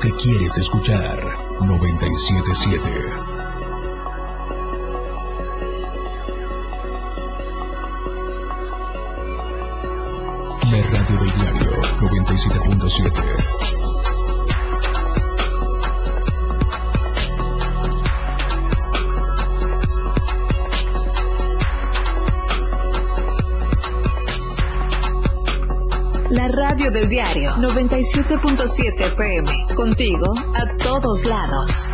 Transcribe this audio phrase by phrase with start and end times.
[0.00, 1.18] que quieres escuchar.
[1.60, 2.90] 977.
[10.70, 11.70] La radio del diario
[12.00, 13.55] 97.7.
[26.90, 29.74] del diario 97.7 FM.
[29.74, 31.88] Contigo a todos lados.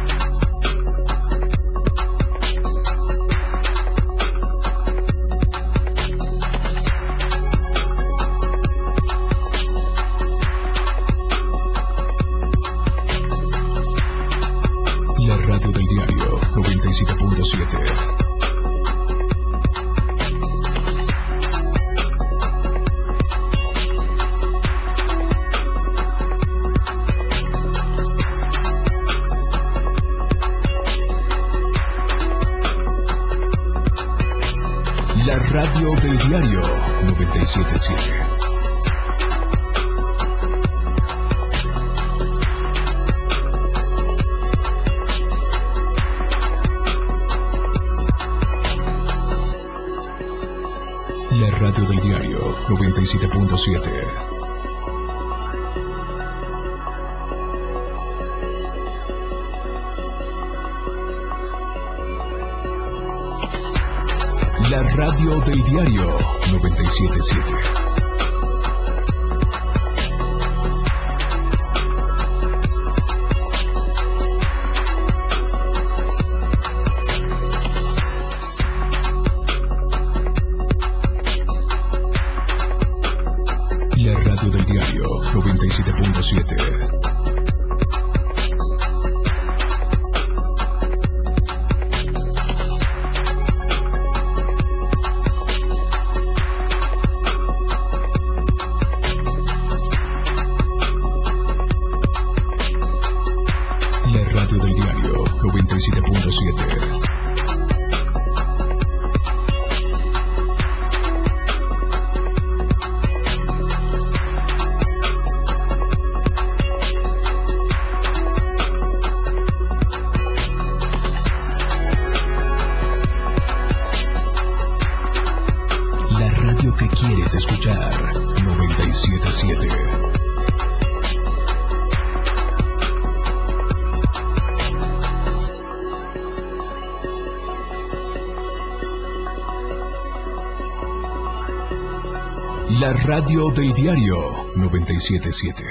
[143.12, 145.61] Radio del diario 977.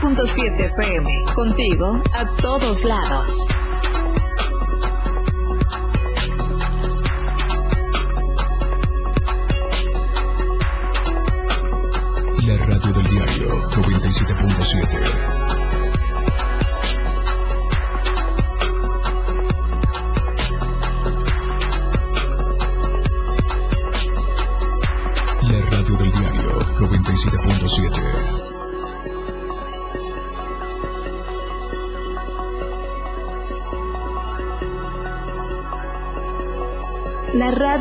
[0.00, 1.24] 97.7 FM.
[1.34, 3.39] Contigo a todos lados.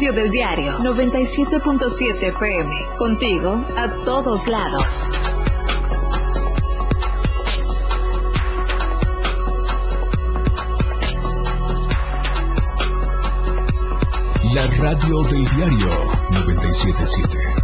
[0.09, 2.95] Radio del diario 97.7 FM.
[2.97, 5.09] Contigo a todos lados.
[14.53, 15.89] La radio del diario
[16.31, 17.58] 977.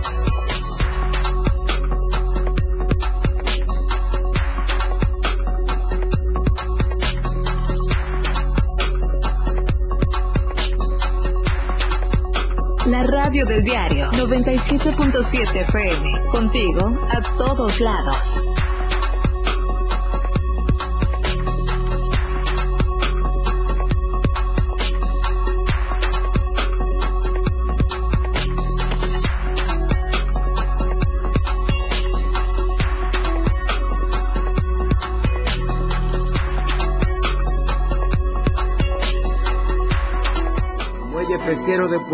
[13.43, 16.27] Del diario 97.7 FM.
[16.31, 18.45] Contigo a todos lados.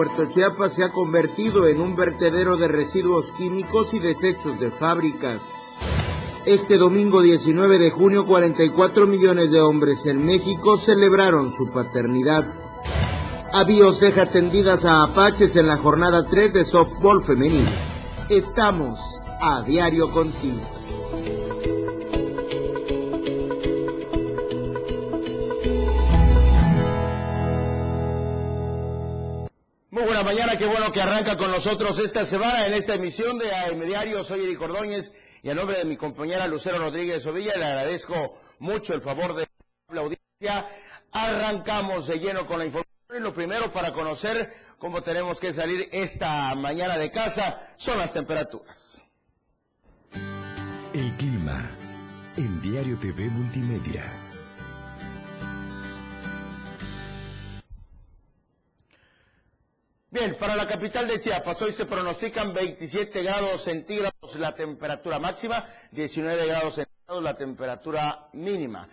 [0.03, 5.62] Puerto Chiapas se ha convertido en un vertedero de residuos químicos y desechos de fábricas.
[6.48, 12.51] Este domingo 19 de junio, 44 millones de hombres en México celebraron su paternidad.
[13.53, 17.69] Había ceja tendidas a apaches en la jornada 3 de softball femenino.
[18.27, 20.81] Estamos a diario contigo.
[30.41, 34.23] Mañana, qué bueno que arranca con nosotros esta semana en esta emisión de AM Diario.
[34.23, 38.95] Soy Eric Ordóñez y a nombre de mi compañera Lucero Rodríguez Ovilla le agradezco mucho
[38.95, 39.45] el favor de
[39.93, 40.67] la audiencia.
[41.11, 45.88] Arrancamos de lleno con la información y lo primero para conocer cómo tenemos que salir
[45.91, 49.03] esta mañana de casa son las temperaturas.
[50.93, 51.69] El clima
[52.38, 54.31] en Diario TV Multimedia.
[60.13, 65.66] Bien, para la capital de Chiapas hoy se pronostican 27 grados centígrados la temperatura máxima,
[65.92, 68.90] 19 grados centígrados la temperatura mínima.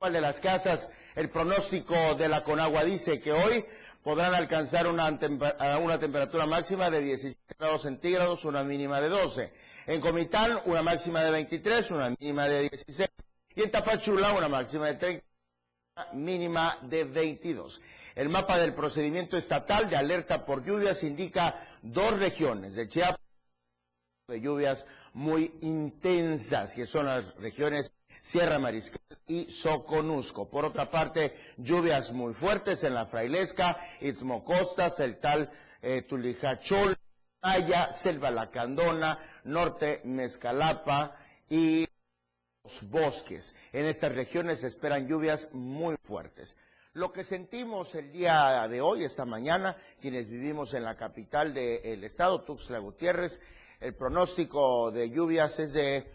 [0.00, 3.64] de las casas, el pronóstico de la Conagua dice que hoy
[4.02, 5.16] podrán alcanzar una,
[5.78, 9.52] una temperatura máxima de 17 grados centígrados, una mínima de 12.
[9.86, 13.08] En Comitán, una máxima de 23, una mínima de 16.
[13.54, 15.24] Y en Tapachula, una máxima de 30,
[16.14, 17.80] mínima de 22.
[18.16, 23.20] El mapa del procedimiento estatal de alerta por lluvias indica dos regiones de Chiapas
[24.26, 30.48] de lluvias muy intensas, que son las regiones Sierra Mariscal y Soconusco.
[30.48, 35.50] Por otra parte, lluvias muy fuertes en la Frailesca, Istmo Costas, el tal
[35.82, 36.96] eh, Tulijachol,
[37.42, 41.18] Maya, Selva Lacandona, Norte Mezcalapa
[41.50, 41.86] y
[42.64, 43.56] los bosques.
[43.74, 46.56] En estas regiones se esperan lluvias muy fuertes.
[46.96, 52.02] Lo que sentimos el día de hoy, esta mañana, quienes vivimos en la capital del
[52.04, 53.38] estado, Tuxtla Gutiérrez,
[53.80, 56.10] el pronóstico de lluvias es de,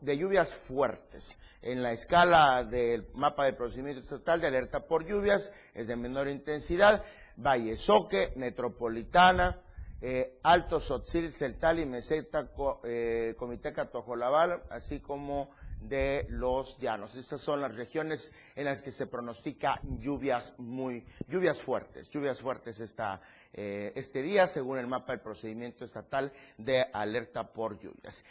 [0.00, 1.38] de lluvias fuertes.
[1.60, 6.28] En la escala del mapa de procedimiento estatal de alerta por lluvias es de menor
[6.28, 7.04] intensidad.
[7.36, 9.60] Valle Soque, Metropolitana,
[10.00, 12.50] eh, Alto Sotzil, Celtal y Meseta,
[12.84, 15.50] eh, Comiteca Tojolabal, así como
[15.88, 17.14] de los llanos.
[17.14, 22.80] Estas son las regiones en las que se pronostica lluvias muy, lluvias fuertes, lluvias fuertes
[22.80, 23.20] esta,
[23.52, 28.24] eh, este día, según el mapa del procedimiento estatal de alerta por lluvias.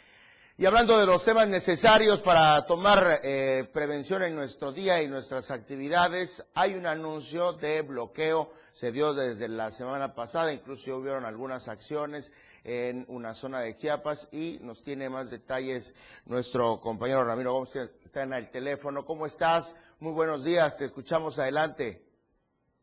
[0.56, 5.50] Y hablando de los temas necesarios para tomar eh, prevención en nuestro día y nuestras
[5.50, 11.66] actividades, hay un anuncio de bloqueo, se dio desde la semana pasada, incluso hubieron algunas
[11.66, 12.32] acciones
[12.64, 15.94] en una zona de Chiapas y nos tiene más detalles
[16.26, 19.04] nuestro compañero Ramiro Gómez, está en el teléfono.
[19.04, 19.78] ¿Cómo estás?
[20.00, 22.02] Muy buenos días, te escuchamos adelante.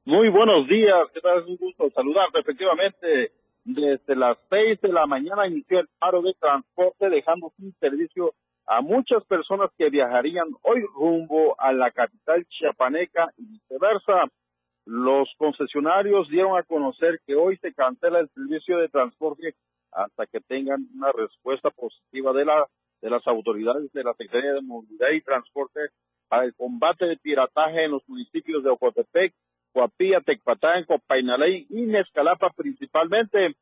[0.05, 1.41] Muy buenos días, ¿qué tal?
[1.41, 2.39] Es un gusto saludarte.
[2.39, 3.31] Efectivamente,
[3.63, 8.33] desde las seis de la mañana inició el paro de transporte, dejando sin servicio
[8.65, 14.31] a muchas personas que viajarían hoy rumbo a la capital chiapaneca y viceversa.
[14.85, 19.55] Los concesionarios dieron a conocer que hoy se cancela el servicio de transporte
[19.91, 22.67] hasta que tengan una respuesta positiva de la
[23.01, 25.79] de las autoridades de la Secretaría de Movilidad y Transporte
[26.27, 29.33] para el combate de pirataje en los municipios de Ocotepec,
[29.73, 33.55] Coapilla, Tecpatán, Copainaley y Mezcalapa principalmente.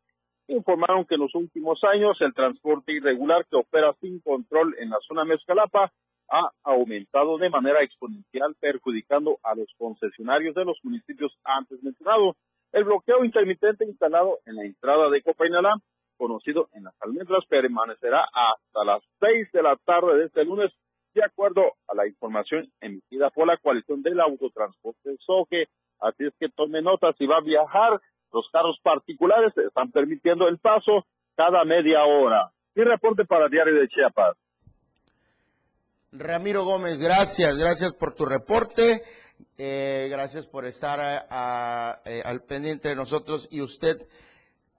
[0.47, 4.97] Informaron que en los últimos años el transporte irregular que opera sin control en la
[5.07, 5.91] zona Mezcalapa
[6.31, 12.35] ha aumentado de manera exponencial, perjudicando a los concesionarios de los municipios antes mencionados.
[12.71, 15.75] El bloqueo intermitente instalado en la entrada de Copainalá
[16.19, 20.69] conocido en las almendras, permanecerá hasta las seis de la tarde de este lunes,
[21.15, 25.69] de acuerdo a la información emitida por la coalición del autotransporte SOGE.
[26.01, 27.99] Así es que tome nota si va a viajar.
[28.31, 31.05] Los carros particulares están permitiendo el paso
[31.35, 32.51] cada media hora.
[32.75, 34.37] Y reporte para Diario de Chiapas.
[36.11, 39.03] Ramiro Gómez, gracias, gracias por tu reporte.
[39.57, 41.27] Eh, gracias por estar
[42.03, 44.07] eh, al pendiente de nosotros y usted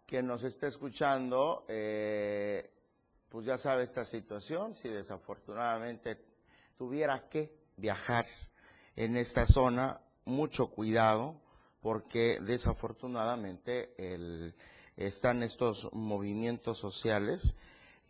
[0.07, 2.73] quien nos está escuchando, eh,
[3.29, 6.19] pues ya sabe esta situación, si desafortunadamente
[6.77, 8.27] tuviera que viajar
[8.97, 11.41] en esta zona, mucho cuidado,
[11.81, 13.95] porque desafortunadamente
[14.97, 17.57] están estos movimientos sociales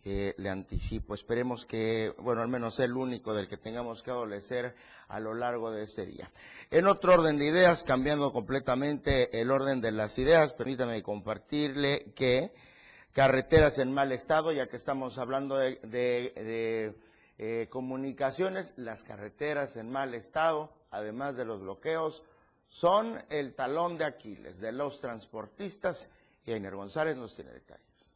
[0.05, 1.15] le anticipo.
[1.15, 4.75] Esperemos que, bueno, al menos el único del que tengamos que adolecer
[5.09, 6.31] a lo largo de este día.
[6.71, 12.53] En otro orden de ideas, cambiando completamente el orden de las ideas, permítame compartirle que
[13.13, 16.95] carreteras en mal estado, ya que estamos hablando de,
[17.43, 22.25] eh, comunicaciones, las carreteras en mal estado, además de los bloqueos,
[22.69, 26.11] son el talón de Aquiles de los transportistas
[26.47, 28.13] y Ainer González nos tiene detalles.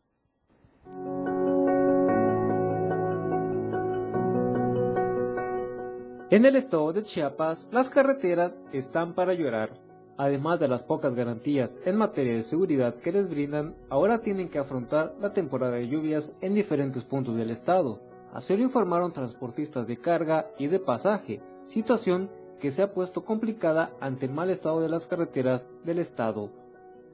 [6.35, 9.71] En el estado de Chiapas, las carreteras están para llorar.
[10.17, 14.59] Además de las pocas garantías en materia de seguridad que les brindan, ahora tienen que
[14.59, 18.01] afrontar la temporada de lluvias en diferentes puntos del estado.
[18.33, 23.93] Así lo informaron transportistas de carga y de pasaje, situación que se ha puesto complicada
[24.01, 26.51] ante el mal estado de las carreteras del estado.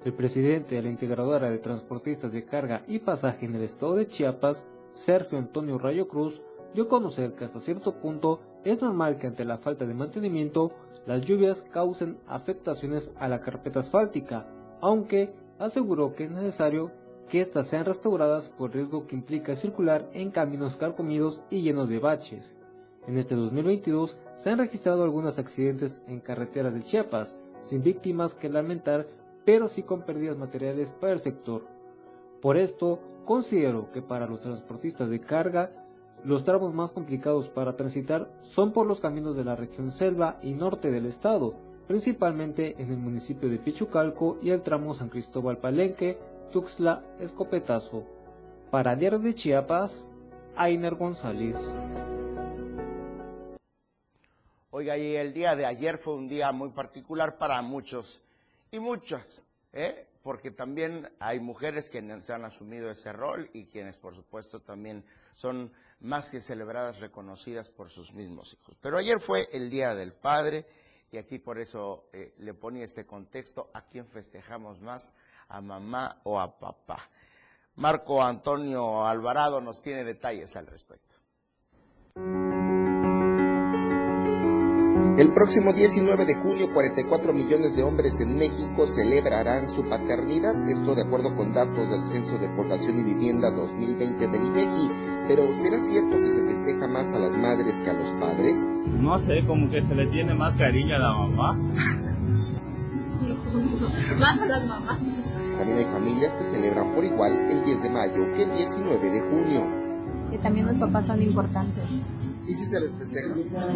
[0.03, 4.07] El presidente de la integradora de transportistas de carga y pasaje en el estado de
[4.07, 6.41] Chiapas, Sergio Antonio Rayo Cruz,
[6.73, 10.73] dio a conocer que hasta cierto punto es normal que ante la falta de mantenimiento
[11.07, 14.47] las lluvias causen afectaciones a la carpeta asfáltica,
[14.81, 16.91] aunque aseguró que es necesario
[17.29, 21.99] que éstas sean restauradas por riesgo que implica circular en caminos carcomidos y llenos de
[21.99, 22.57] baches.
[23.07, 28.49] En este 2022 se han registrado algunos accidentes en carreteras de Chiapas, sin víctimas que
[28.49, 29.07] lamentar,
[29.45, 31.67] pero sí con pérdidas materiales para el sector.
[32.43, 35.71] Por esto, considero que para los transportistas de carga
[36.25, 40.53] los tramos más complicados para transitar son por los caminos de la región selva y
[40.53, 41.55] norte del estado,
[41.87, 46.19] principalmente en el municipio de Pichucalco y el tramo San Cristóbal Palenque,
[46.53, 48.05] Tuxtla, Escopetazo.
[48.71, 50.07] Para Diario de Chiapas,
[50.57, 51.57] Ainer González.
[54.71, 58.23] Oiga, y el día de ayer fue un día muy particular para muchos
[58.71, 60.07] y muchas, ¿eh?
[60.23, 65.05] Porque también hay mujeres que se han asumido ese rol y quienes, por supuesto, también
[65.35, 68.77] son más que celebradas, reconocidas por sus mismos hijos.
[68.81, 70.67] Pero ayer fue el Día del Padre
[71.11, 75.15] y aquí por eso eh, le ponía este contexto, ¿a quién festejamos más?
[75.49, 77.09] ¿A mamá o a papá?
[77.77, 81.17] Marco Antonio Alvarado nos tiene detalles al respecto.
[85.17, 90.95] El próximo 19 de julio, 44 millones de hombres en México celebrarán su paternidad, esto
[90.95, 94.91] de acuerdo con datos del Censo de Población y Vivienda 2020 del INEGI.
[95.29, 98.65] Pero ¿será cierto que se festeja más a las madres que a los padres?
[99.01, 101.59] No sé, como que se le tiene más cariño a la mamá.
[103.09, 103.37] Sí,
[104.21, 105.01] más a las mamás.
[105.59, 109.21] También hay familias que celebran por igual el 10 de mayo que el 19 de
[109.21, 109.67] junio.
[110.31, 111.85] Que también los papás son importantes.
[112.51, 113.33] ¿Y si se les festeja?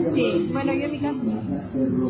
[0.06, 1.38] Sí, bueno, yo en mi caso sí.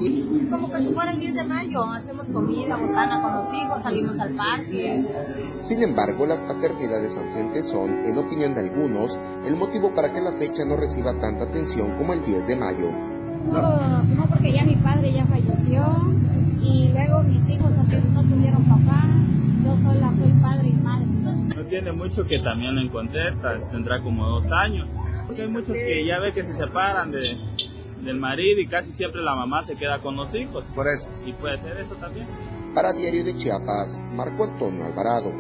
[0.00, 4.18] Y como que fuera el 10 de mayo, hacemos comida, botana con los hijos, salimos
[4.18, 5.04] al parque.
[5.61, 9.14] Sin embargo, las paternidades ausentes son, en opinión de algunos,
[9.47, 12.90] el motivo para que la fecha no reciba tanta atención como el 10 de mayo.
[13.52, 15.85] No, no porque ya mi padre ya falleció
[16.62, 17.83] y luego mis hijos no,
[18.14, 19.04] no tuvieron papá,
[19.62, 21.06] yo sola soy padre y madre.
[21.54, 23.35] No tiene mucho que también lo encontré,
[23.71, 24.88] tendrá como dos años.
[25.26, 27.37] Porque hay muchos que ya ve que se separan de,
[28.02, 30.64] del marido y casi siempre la mamá se queda con los hijos.
[30.75, 31.09] Por eso.
[31.25, 32.26] Y puede ser eso también.
[32.75, 35.33] Para Diario de Chiapas, Marco Antonio Alvarado.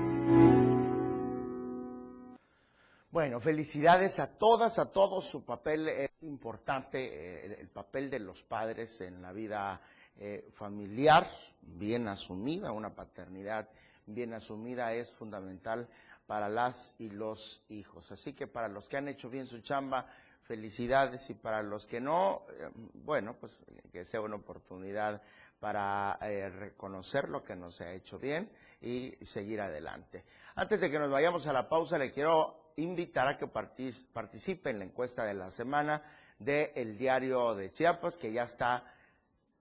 [3.10, 5.24] Bueno, felicidades a todas, a todos.
[5.26, 9.80] Su papel es importante, eh, el papel de los padres en la vida
[10.18, 11.26] eh, familiar,
[11.60, 13.68] bien asumida, una paternidad
[14.06, 15.88] bien asumida es fundamental
[16.26, 18.10] para las y los hijos.
[18.12, 20.06] Así que para los que han hecho bien su chamba,
[20.42, 25.22] felicidades y para los que no, eh, bueno, pues que sea una oportunidad
[25.58, 28.50] para eh, reconocer lo que no se ha hecho bien
[28.82, 30.24] y seguir adelante.
[30.56, 34.78] Antes de que nos vayamos a la pausa, le quiero invitar a que participe en
[34.78, 36.02] la encuesta de la semana
[36.38, 38.84] del diario de Chiapas, que ya está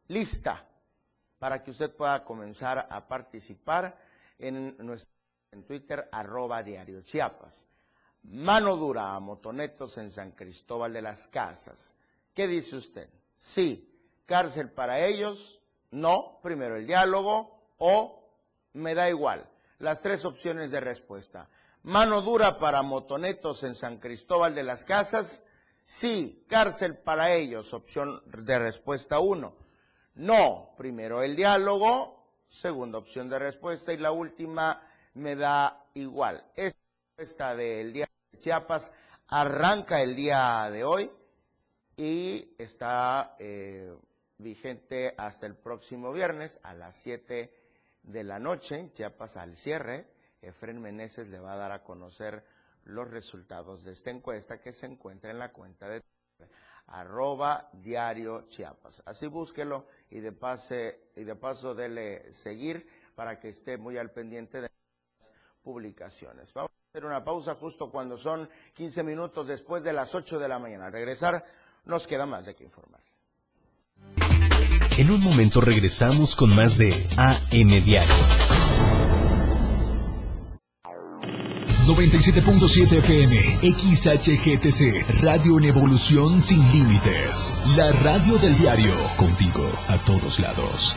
[0.08, 0.65] lista
[1.39, 3.98] para que usted pueda comenzar a participar
[4.39, 5.13] en nuestra
[5.53, 7.69] en Twitter, arroba diario Chiapas.
[8.24, 11.98] Mano dura a motonetos en San Cristóbal de las Casas.
[12.33, 13.10] ¿Qué dice usted?
[13.36, 13.89] Sí.
[14.25, 15.62] ¿Cárcel para ellos?
[15.91, 16.39] No.
[16.41, 18.29] Primero el diálogo o
[18.74, 19.50] me da igual.
[19.79, 21.50] Las tres opciones de respuesta.
[21.83, 25.45] Mano dura para motonetos en San Cristóbal de las Casas.
[25.83, 26.45] Sí.
[26.48, 27.74] Cárcel para ellos.
[27.74, 29.57] Opción de respuesta uno.
[30.15, 30.74] No.
[30.77, 32.24] Primero el diálogo.
[32.48, 33.91] Segunda opción de respuesta.
[33.91, 34.81] Y la última
[35.15, 36.43] me da igual.
[37.17, 38.91] Esta del día de Chiapas
[39.27, 41.12] arranca el día de hoy
[41.96, 43.96] y está eh,
[44.38, 47.53] vigente hasta el próximo viernes a las 7
[48.03, 48.89] de la noche.
[48.93, 50.08] Chiapas al cierre.
[50.41, 52.43] Efren Meneses le va a dar a conocer
[52.86, 56.03] los resultados de esta encuesta que se encuentra en la cuenta de
[56.88, 59.03] arroba diario Chiapas.
[59.05, 64.12] Así búsquelo y de, pase, y de paso dele seguir para que esté muy al
[64.12, 64.70] pendiente de
[65.63, 66.53] publicaciones.
[66.53, 70.48] Vamos a hacer una pausa justo cuando son 15 minutos después de las 8 de
[70.48, 70.88] la mañana.
[70.88, 71.46] Al regresar,
[71.86, 73.01] nos queda más de que informar.
[74.98, 78.13] En un momento regresamos con más de AM Diario.
[81.86, 83.36] 97.7 FM,
[83.74, 87.58] XHGTC, Radio en Evolución Sin Límites.
[87.75, 90.96] La radio del diario, contigo a todos lados.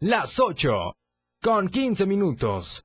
[0.00, 0.72] Las 8,
[1.40, 2.84] con 15 minutos.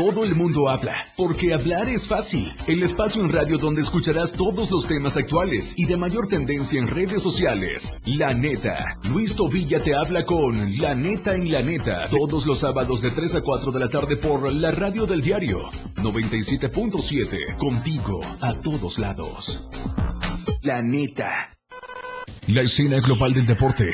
[0.00, 2.50] Todo el mundo habla, porque hablar es fácil.
[2.66, 6.88] El espacio en radio donde escucharás todos los temas actuales y de mayor tendencia en
[6.88, 8.00] redes sociales.
[8.06, 8.78] La neta.
[9.10, 12.08] Luis Tobilla te habla con La neta en la neta.
[12.08, 15.70] Todos los sábados de 3 a 4 de la tarde por la radio del diario
[15.96, 17.58] 97.7.
[17.58, 19.68] Contigo a todos lados.
[20.62, 21.58] La neta.
[22.46, 23.90] La escena global del deporte.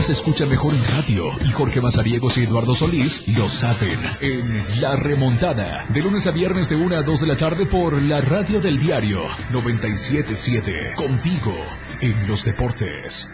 [0.00, 4.80] Ahora se escucha mejor en radio y Jorge Mazariegos y Eduardo Solís lo saben en
[4.80, 8.22] La Remontada, de lunes a viernes de 1 a 2 de la tarde por la
[8.22, 9.20] radio del diario
[9.52, 11.52] 977, contigo
[12.00, 13.28] en los deportes.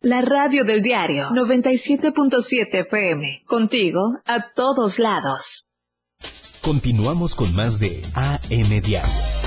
[0.00, 5.66] La radio del diario 97.7 FM, contigo a todos lados.
[6.62, 9.37] Continuamos con más de AM Diario.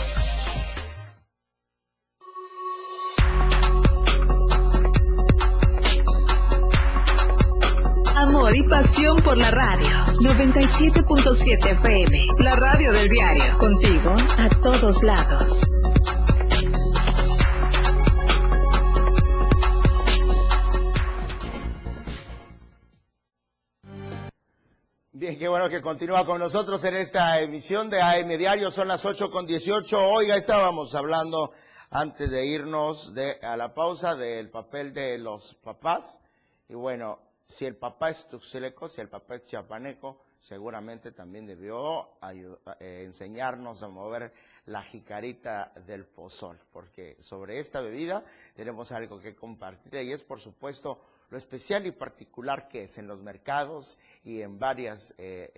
[8.21, 9.87] Amor y pasión por la radio.
[10.19, 12.27] 97.7 FM.
[12.37, 13.57] La radio del diario.
[13.57, 15.63] Contigo a todos lados.
[25.13, 28.69] Bien, qué bueno que continúa con nosotros en esta emisión de AM Diario.
[28.69, 29.99] Son las 8 con 18.
[29.99, 31.53] Oiga, estábamos hablando
[31.89, 36.21] antes de irnos de, a la pausa del papel de los papás.
[36.69, 42.17] Y bueno, si el papá es tuxileco, si el papá es chiapaneco, seguramente también debió
[42.31, 44.33] eh, enseñarnos a mover
[44.67, 48.23] la jicarita del pozol, porque sobre esta bebida
[48.55, 53.07] tenemos algo que compartir y es por supuesto lo especial y particular que es en
[53.07, 55.51] los mercados y en varias eh,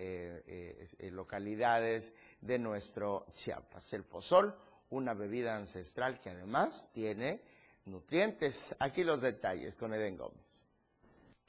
[0.47, 3.93] eh, localidades de nuestro Chiapas.
[3.93, 4.55] El pozol,
[4.89, 7.41] una bebida ancestral que además tiene
[7.85, 8.75] nutrientes.
[8.79, 10.72] Aquí los detalles con Eden Gómez.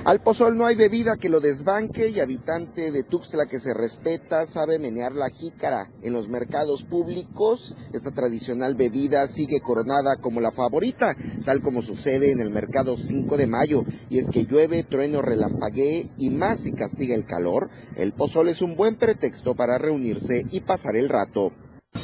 [0.05, 4.47] Al pozol no hay bebida que lo desbanque y habitante de Tuxtla que se respeta
[4.47, 5.91] sabe menear la jícara.
[6.03, 12.33] En los mercados públicos, esta tradicional bebida sigue coronada como la favorita, tal como sucede
[12.33, 13.85] en el mercado 5 de mayo.
[14.11, 18.61] Y es que llueve, trueno, relampaguee y más si castiga el calor, el pozol es
[18.61, 21.53] un buen pretexto para reunirse y pasar el rato.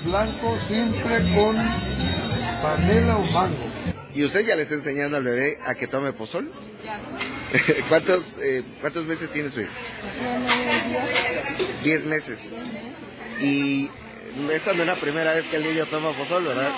[0.07, 1.55] Blanco siempre con
[2.62, 3.59] panela o mango.
[4.14, 6.50] ¿Y usted ya le está enseñando al bebé a que tome pozol?
[7.88, 9.72] ¿Cuántos, eh, ¿Cuántos meses tiene su hijo?
[11.82, 12.38] Diez meses.
[13.40, 13.90] Y
[14.52, 16.72] esta no es la primera vez que el niño toma pozol, ¿verdad?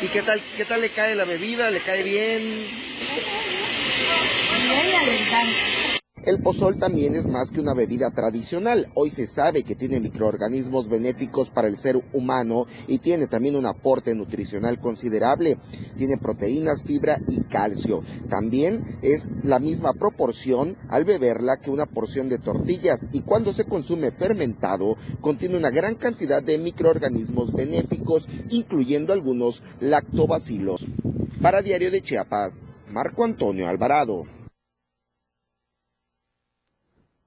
[0.00, 1.70] ¿Y qué tal, qué tal le cae la bebida?
[1.70, 2.64] ¿Le cae bien?
[6.28, 8.90] El pozol también es más que una bebida tradicional.
[8.92, 13.64] Hoy se sabe que tiene microorganismos benéficos para el ser humano y tiene también un
[13.64, 15.56] aporte nutricional considerable.
[15.96, 18.02] Tiene proteínas, fibra y calcio.
[18.28, 23.64] También es la misma proporción al beberla que una porción de tortillas y cuando se
[23.64, 30.84] consume fermentado contiene una gran cantidad de microorganismos benéficos, incluyendo algunos lactobacilos.
[31.40, 34.24] Para Diario de Chiapas, Marco Antonio Alvarado.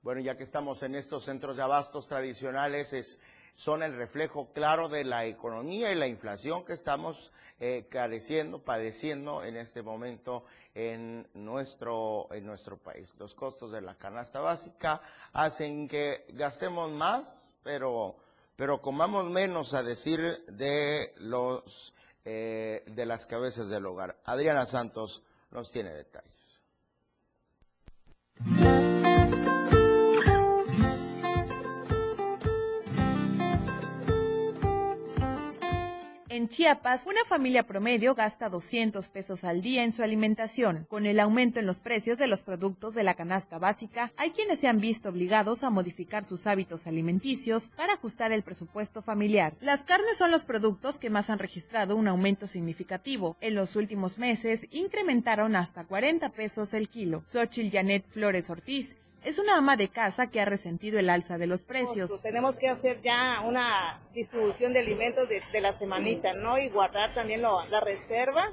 [0.01, 3.19] Bueno, ya que estamos en estos centros de abastos tradicionales, es
[3.55, 9.43] son el reflejo claro de la economía y la inflación que estamos eh, careciendo, padeciendo
[9.43, 13.13] en este momento en nuestro, en nuestro país.
[13.19, 15.01] Los costos de la canasta básica
[15.33, 18.15] hacen que gastemos más, pero,
[18.55, 24.15] pero comamos menos, a decir de los eh, de las cabezas del hogar.
[24.25, 26.61] Adriana Santos nos tiene detalles.
[36.51, 40.85] Chiapas, una familia promedio gasta 200 pesos al día en su alimentación.
[40.89, 44.59] Con el aumento en los precios de los productos de la canasta básica, hay quienes
[44.59, 49.53] se han visto obligados a modificar sus hábitos alimenticios para ajustar el presupuesto familiar.
[49.61, 53.37] Las carnes son los productos que más han registrado un aumento significativo.
[53.39, 57.23] En los últimos meses, incrementaron hasta 40 pesos el kilo.
[57.27, 61.47] Xochil Janet Flores Ortiz, es una ama de casa que ha resentido el alza de
[61.47, 62.21] los precios.
[62.21, 66.57] Tenemos que hacer ya una distribución de alimentos de, la semanita, ¿no?
[66.57, 68.49] Y guardar también la reserva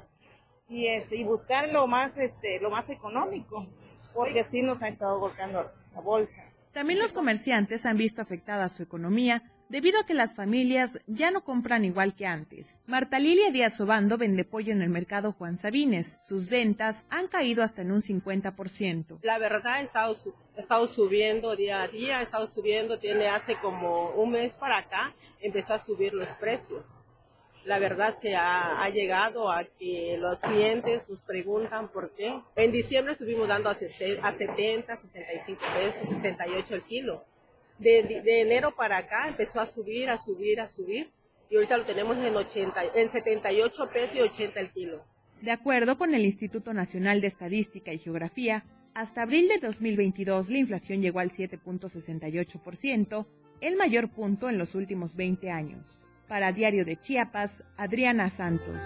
[0.69, 3.67] y este y buscar lo más este lo más económico,
[4.15, 6.45] porque sí nos ha estado golpeando la bolsa.
[6.73, 11.45] También los comerciantes han visto afectada su economía debido a que las familias ya no
[11.45, 12.79] compran igual que antes.
[12.87, 16.19] Marta Lilia Díaz Obando vende pollo en el mercado Juan Sabines.
[16.27, 19.19] Sus ventas han caído hasta en un 50%.
[19.23, 24.31] La verdad ha estado, subiendo día a día, ha estado subiendo, tiene hace como un
[24.31, 27.05] mes para acá, empezó a subir los precios.
[27.65, 32.41] La verdad se ha, llegado a que los clientes nos preguntan por qué.
[32.57, 37.25] En diciembre estuvimos dando a, a 70, 65 pesos, 68 el kilo
[37.79, 41.11] de, enero para acá empezó a subir, a subir, a subir
[41.51, 45.05] y ahorita lo tenemos en, 80, en 78 pesos y 80 el kilo.
[45.41, 48.65] De acuerdo con el Instituto Nacional de Estadística y Geografía,
[48.95, 53.27] hasta abril de 2022 la inflación llegó al 7.68%,
[53.61, 56.03] el mayor punto en los últimos 20 años.
[56.27, 58.77] Para Diario de Chiapas, Adriana Santos.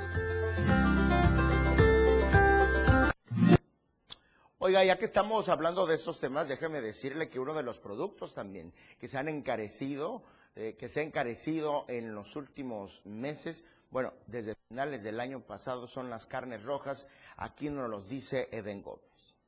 [4.65, 8.33] Oiga, ya que estamos hablando de estos temas, déjeme decirle que uno de los productos
[8.33, 10.23] también que se han encarecido,
[10.55, 15.89] eh, que se ha encarecido en los últimos meses, bueno, desde finales del año pasado,
[15.89, 17.09] son las carnes rojas.
[17.37, 19.42] Aquí nos los dice Eden Gómez.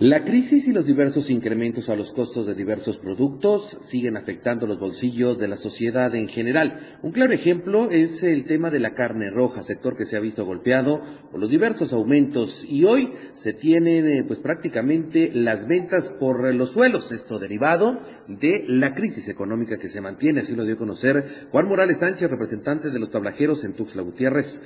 [0.00, 4.78] La crisis y los diversos incrementos a los costos de diversos productos siguen afectando los
[4.78, 6.98] bolsillos de la sociedad en general.
[7.02, 10.44] Un claro ejemplo es el tema de la carne roja, sector que se ha visto
[10.44, 16.54] golpeado por los diversos aumentos y hoy se tienen eh, pues prácticamente las ventas por
[16.54, 20.78] los suelos, esto derivado de la crisis económica que se mantiene, así lo dio a
[20.78, 24.62] conocer Juan Morales Sánchez, representante de los tablajeros en Tuxtla Gutiérrez.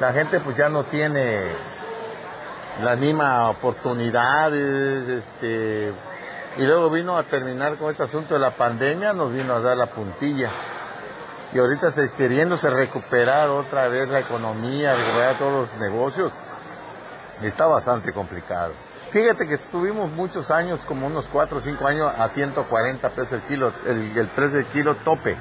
[0.00, 1.73] La gente pues ya no tiene
[2.82, 5.92] la misma oportunidades, este,
[6.56, 9.76] y luego vino a terminar con este asunto de la pandemia, nos vino a dar
[9.76, 10.48] la puntilla.
[11.52, 16.32] Y ahorita se, queriéndose recuperar otra vez la economía, recuperar todos los negocios,
[17.42, 18.72] está bastante complicado.
[19.12, 23.42] Fíjate que tuvimos muchos años, como unos 4 o 5 años, a 140 pesos el
[23.42, 25.36] kilo, el, el precio del kilo tope.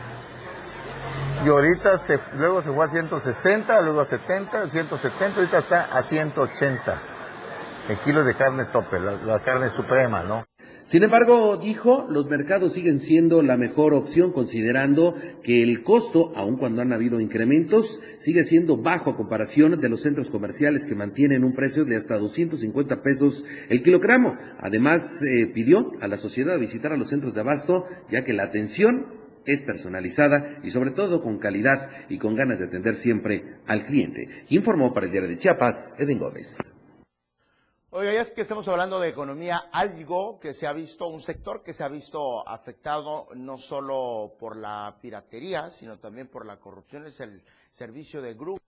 [1.43, 6.03] Y ahorita se, luego se fue a 160, luego a 70, 170, ahorita está a
[6.03, 7.12] 180
[7.89, 10.45] el kilo de carne tope, la, carne suprema, ¿no?
[10.85, 16.57] Sin embargo, dijo, los mercados siguen siendo la mejor opción considerando que el costo, aun
[16.57, 21.43] cuando han habido incrementos, sigue siendo bajo a comparación de los centros comerciales que mantienen
[21.43, 24.37] un precio de hasta 250 pesos el kilogramo.
[24.59, 28.43] Además, eh, pidió a la sociedad visitar a los centros de abasto, ya que la
[28.43, 29.07] atención
[29.45, 34.29] es personalizada y sobre todo con calidad y con ganas de atender siempre al cliente.
[34.49, 36.75] Informó para el Diario de Chiapas, Eden Gómez.
[37.95, 41.61] Oiga, ya es que estamos hablando de economía, algo que se ha visto, un sector
[41.61, 47.05] que se ha visto afectado no solo por la piratería, sino también por la corrupción,
[47.05, 48.63] es el servicio de grúas.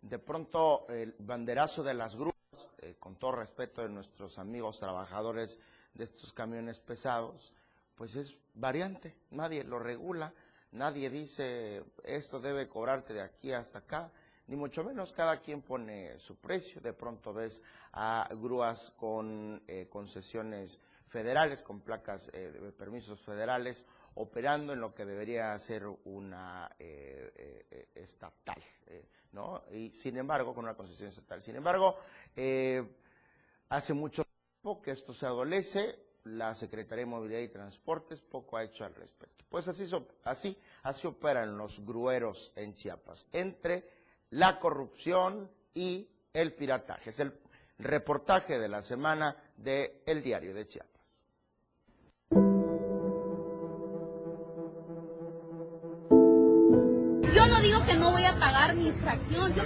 [0.00, 2.36] De pronto, el banderazo de las grúas,
[2.78, 5.58] eh, con todo respeto de nuestros amigos trabajadores
[5.94, 7.52] de estos camiones pesados,
[7.96, 10.32] pues es variante, nadie lo regula,
[10.70, 14.12] nadie dice esto debe cobrarte de aquí hasta acá
[14.50, 16.80] ni mucho menos cada quien pone su precio.
[16.80, 24.72] De pronto ves a grúas con eh, concesiones federales, con placas eh, permisos federales, operando
[24.72, 28.60] en lo que debería ser una eh, estatal,
[29.32, 29.62] ¿no?
[29.70, 31.40] Y sin embargo, con una concesión estatal.
[31.40, 31.96] Sin embargo,
[33.68, 38.64] hace mucho tiempo que esto se adolece, la Secretaría de Movilidad y Transportes poco ha
[38.64, 39.44] hecho al respecto.
[39.48, 39.88] Pues así,
[40.24, 43.99] así, así operan los grueros en Chiapas, entre
[44.30, 47.10] la corrupción y el pirataje.
[47.10, 47.32] Es el
[47.78, 50.90] reportaje de la semana de El Diario de Chiapas.
[57.34, 59.54] Yo no digo que no voy a pagar mi infracción.
[59.54, 59.62] Yo.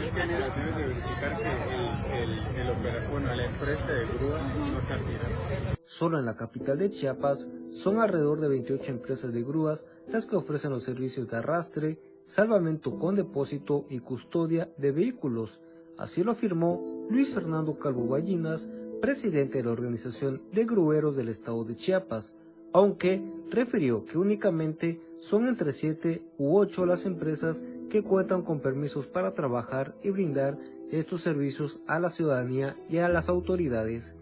[5.85, 10.37] Solo en la capital de Chiapas son alrededor de 28 empresas de grúas las que
[10.37, 15.61] ofrecen los servicios de arrastre, salvamento con depósito y custodia de vehículos.
[15.97, 18.69] Así lo afirmó Luis Fernando Calvo Ballinas,
[19.01, 22.35] presidente de la Organización de Grueros del Estado de Chiapas,
[22.73, 29.07] aunque refirió que únicamente son entre 7 u 8 las empresas que cuentan con permisos
[29.07, 30.59] para trabajar y brindar
[30.91, 34.15] estos servicios a la ciudadanía y a las autoridades.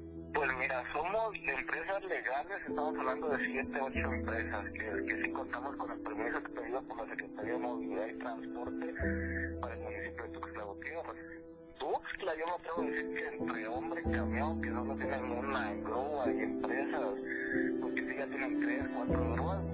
[1.33, 5.91] Pues somos empresas legales, estamos hablando de 7, 8 empresas que, que sí contamos con
[5.91, 8.95] el permiso pedido por la Secretaría de Movilidad y Transporte
[9.63, 10.65] para el municipio de Tuxtla.
[11.79, 16.31] Tuxtla, yo no puedo decir que entre hombre y camión, que no tienen una grúa
[16.31, 17.15] y empresas,
[17.81, 19.65] porque si ya tienen 3, 4 grúas,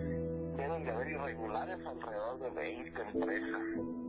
[0.56, 3.60] deben de haber irregulares alrededor de 20 empresas.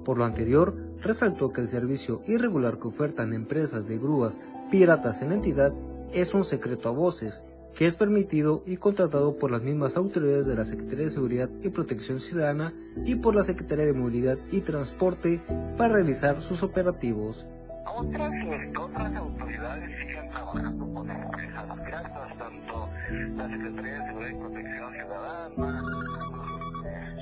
[0.06, 5.30] Por lo anterior, resaltó que el servicio irregular que ofertan empresas de grúas piratas en
[5.30, 5.74] la entidad
[6.14, 7.44] es un secreto a voces,
[7.76, 11.70] que es permitido y contratado por las mismas autoridades de la Secretaría de Seguridad y
[11.70, 12.74] Protección Ciudadana
[13.06, 15.42] y por la Secretaría de Movilidad y Transporte
[15.78, 17.48] para realizar sus operativos.
[17.96, 18.32] Otras,
[18.80, 22.90] otras autoridades siguen trabajando con empresas piratas, tanto
[23.36, 25.84] la Secretaría de Seguridad y Protección Ciudadana,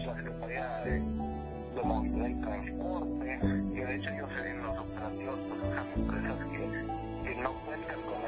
[0.06, 5.71] la Secretaría de, de Movilidad y Transporte, y de hecho sé en los operativos pues
[5.71, 8.27] esas empresas que, que no cuentan con.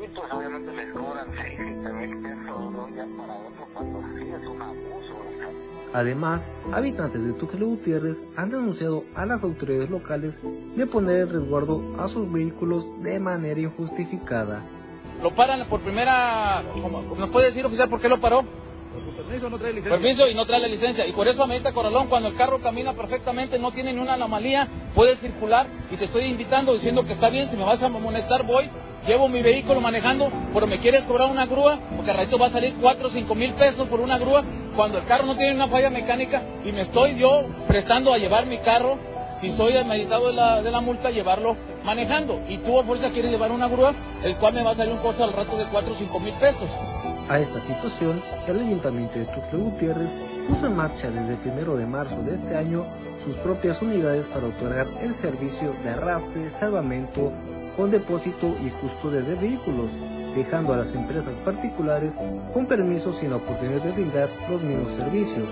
[0.00, 4.00] y pues obviamente les cobran 6, 7 mil pesos de un día para otro cuando
[4.14, 5.14] sí es un abuso.
[5.16, 5.50] O sea,
[5.92, 10.40] Además, habitantes de Tuxtla Gutiérrez han denunciado a las autoridades locales
[10.76, 14.62] de poner en resguardo a sus vehículos de manera injustificada.
[15.22, 18.44] Lo paran por primera, ¿nos puede decir oficial por qué lo paró?
[19.16, 19.98] Permiso, no trae licencia.
[19.98, 21.06] Permiso y no trae la licencia.
[21.06, 24.68] Y por eso amerita Corralón, cuando el carro camina perfectamente, no tiene ni una anomalía,
[24.94, 25.66] puede circular.
[25.90, 28.70] Y te estoy invitando diciendo que está bien, si me vas a amonestar, voy.
[29.06, 32.50] Llevo mi vehículo manejando, pero me quieres cobrar una grúa, porque al ratito va a
[32.50, 34.42] salir 4 o 5 mil pesos por una grúa,
[34.76, 38.46] cuando el carro no tiene una falla mecánica y me estoy yo prestando a llevar
[38.46, 38.98] mi carro,
[39.40, 42.40] si soy meditado de la, de la multa, llevarlo manejando.
[42.48, 45.00] Y tú a fuerza quieres llevar una grúa, el cual me va a salir un
[45.00, 46.68] costo al rato de 4 o 5 mil pesos.
[47.28, 50.08] A esta situación, el Ayuntamiento de Tuxtla Gutiérrez
[50.48, 52.86] puso en marcha desde el primero de marzo de este año
[53.22, 57.32] sus propias unidades para otorgar el servicio de arrastre, salvamento,
[57.78, 59.92] con depósito y custodia de vehículos,
[60.34, 62.12] dejando a las empresas particulares
[62.52, 65.48] con permiso sin la oportunidad de brindar los mismos servicios.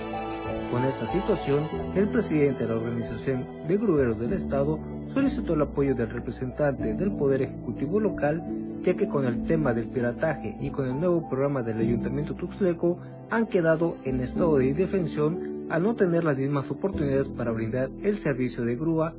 [0.72, 4.80] Con esta situación, el presidente de la Organización de Grueros del Estado
[5.14, 8.42] solicitó el apoyo del representante del Poder Ejecutivo local,
[8.82, 12.98] ya que con el tema del pirataje y con el nuevo programa del Ayuntamiento Tuxtleco
[13.30, 18.16] han quedado en estado de indefensión al no tener las mismas oportunidades para brindar el
[18.16, 19.14] servicio de grúa.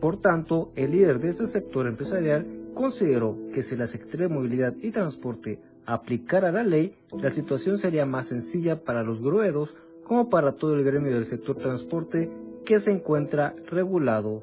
[0.00, 4.74] Por tanto, el líder de este sector empresarial consideró que si la Secretaría de Movilidad
[4.82, 10.52] y Transporte aplicara la ley, la situación sería más sencilla para los grueros como para
[10.52, 12.30] todo el gremio del sector transporte
[12.64, 14.42] que se encuentra regulado.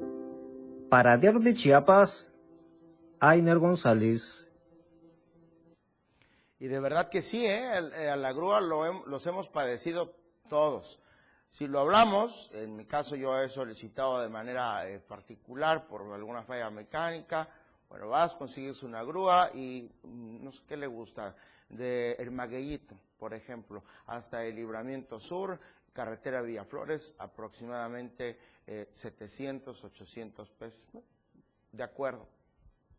[0.90, 2.32] Para Diario de Chiapas,
[3.20, 4.48] Ainer González.
[6.58, 7.64] Y de verdad que sí, ¿eh?
[7.64, 10.14] a la grúa lo, los hemos padecido
[10.48, 11.00] todos.
[11.54, 16.42] Si lo hablamos, en mi caso yo he solicitado de manera eh, particular por alguna
[16.42, 17.48] falla mecánica,
[17.88, 21.36] bueno, vas, consigues una grúa y mm, no sé qué le gusta,
[21.68, 25.60] de El Magueyito, por ejemplo, hasta el Libramiento Sur,
[25.92, 28.36] carretera Villaflores, aproximadamente
[28.66, 30.88] eh, 700, 800 pesos.
[31.70, 32.26] De acuerdo,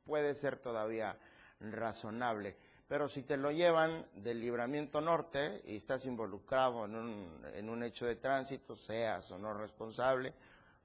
[0.05, 1.17] puede ser todavía
[1.59, 2.55] razonable.
[2.87, 7.81] Pero si te lo llevan del libramiento norte y estás involucrado en un, en un
[7.83, 10.33] hecho de tránsito, seas o no responsable,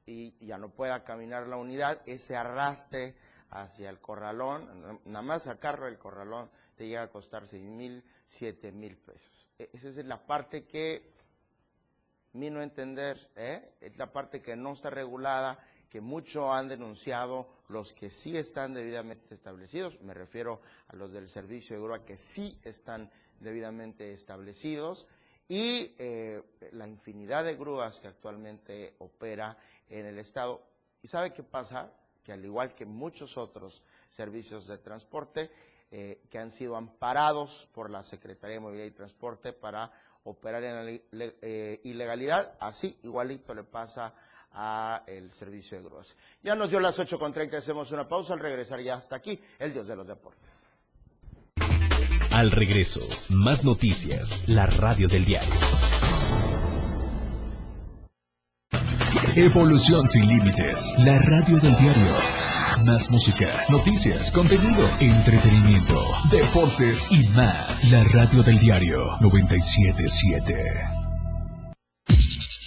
[0.06, 3.14] y ya no pueda caminar la unidad, ese arrastre
[3.50, 8.72] hacia el corralón, nada más sacarlo del corralón te llega a costar seis mil, siete
[8.72, 9.48] mil pesos.
[9.58, 11.12] E, esa es la parte que,
[12.32, 13.74] mi no entender, ¿eh?
[13.80, 15.58] es la parte que no está regulada,
[15.90, 21.28] que mucho han denunciado los que sí están debidamente establecidos, me refiero a los del
[21.28, 25.06] servicio de grúa que sí están debidamente establecidos,
[25.48, 30.62] y eh, la infinidad de grúas que actualmente opera en el Estado.
[31.02, 31.92] ¿Y sabe qué pasa?
[32.22, 35.50] que al igual que muchos otros servicios de transporte,
[35.90, 39.90] eh, que han sido amparados por la Secretaría de Movilidad y Transporte para
[40.24, 44.14] operar en la eh, ilegalidad, así igualito le pasa
[44.52, 46.16] a el servicio de grúas.
[46.42, 49.88] Ya nos dio las 8.30, hacemos una pausa, al regresar ya hasta aquí, el Dios
[49.88, 50.66] de los Deportes.
[52.32, 55.50] Al regreso, más noticias, la radio del diario.
[59.36, 62.14] Evolución sin límites, la radio del diario.
[62.84, 67.92] Más música, noticias, contenido, entretenimiento, deportes y más.
[67.92, 70.99] La radio del diario 977.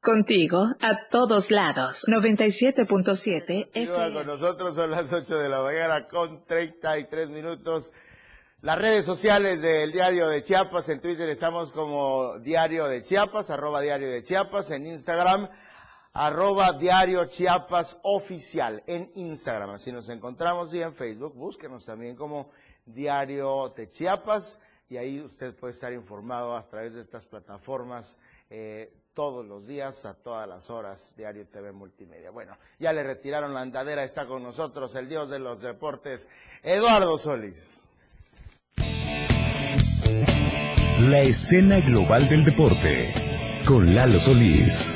[0.00, 2.06] Contigo a todos lados.
[2.06, 4.14] 97.7 FM.
[4.14, 7.92] Con nosotros son las 8 de la mañana con 33 minutos.
[8.60, 13.80] Las redes sociales del Diario de Chiapas, en Twitter estamos como Diario de Chiapas, arroba
[13.80, 15.48] Diario de Chiapas, en Instagram,
[16.12, 22.50] arroba Diario Chiapas Oficial, en Instagram, así nos encontramos, y en Facebook, búsquenos también como
[22.86, 28.18] Diario de Chiapas, y ahí usted puede estar informado a través de estas plataformas
[28.50, 32.30] eh, todos los días, a todas las horas, Diario TV Multimedia.
[32.30, 36.28] Bueno, ya le retiraron la andadera, está con nosotros el dios de los deportes,
[36.62, 37.90] Eduardo Solís.
[41.00, 43.12] La escena global del deporte,
[43.66, 44.94] con Lalo Solís.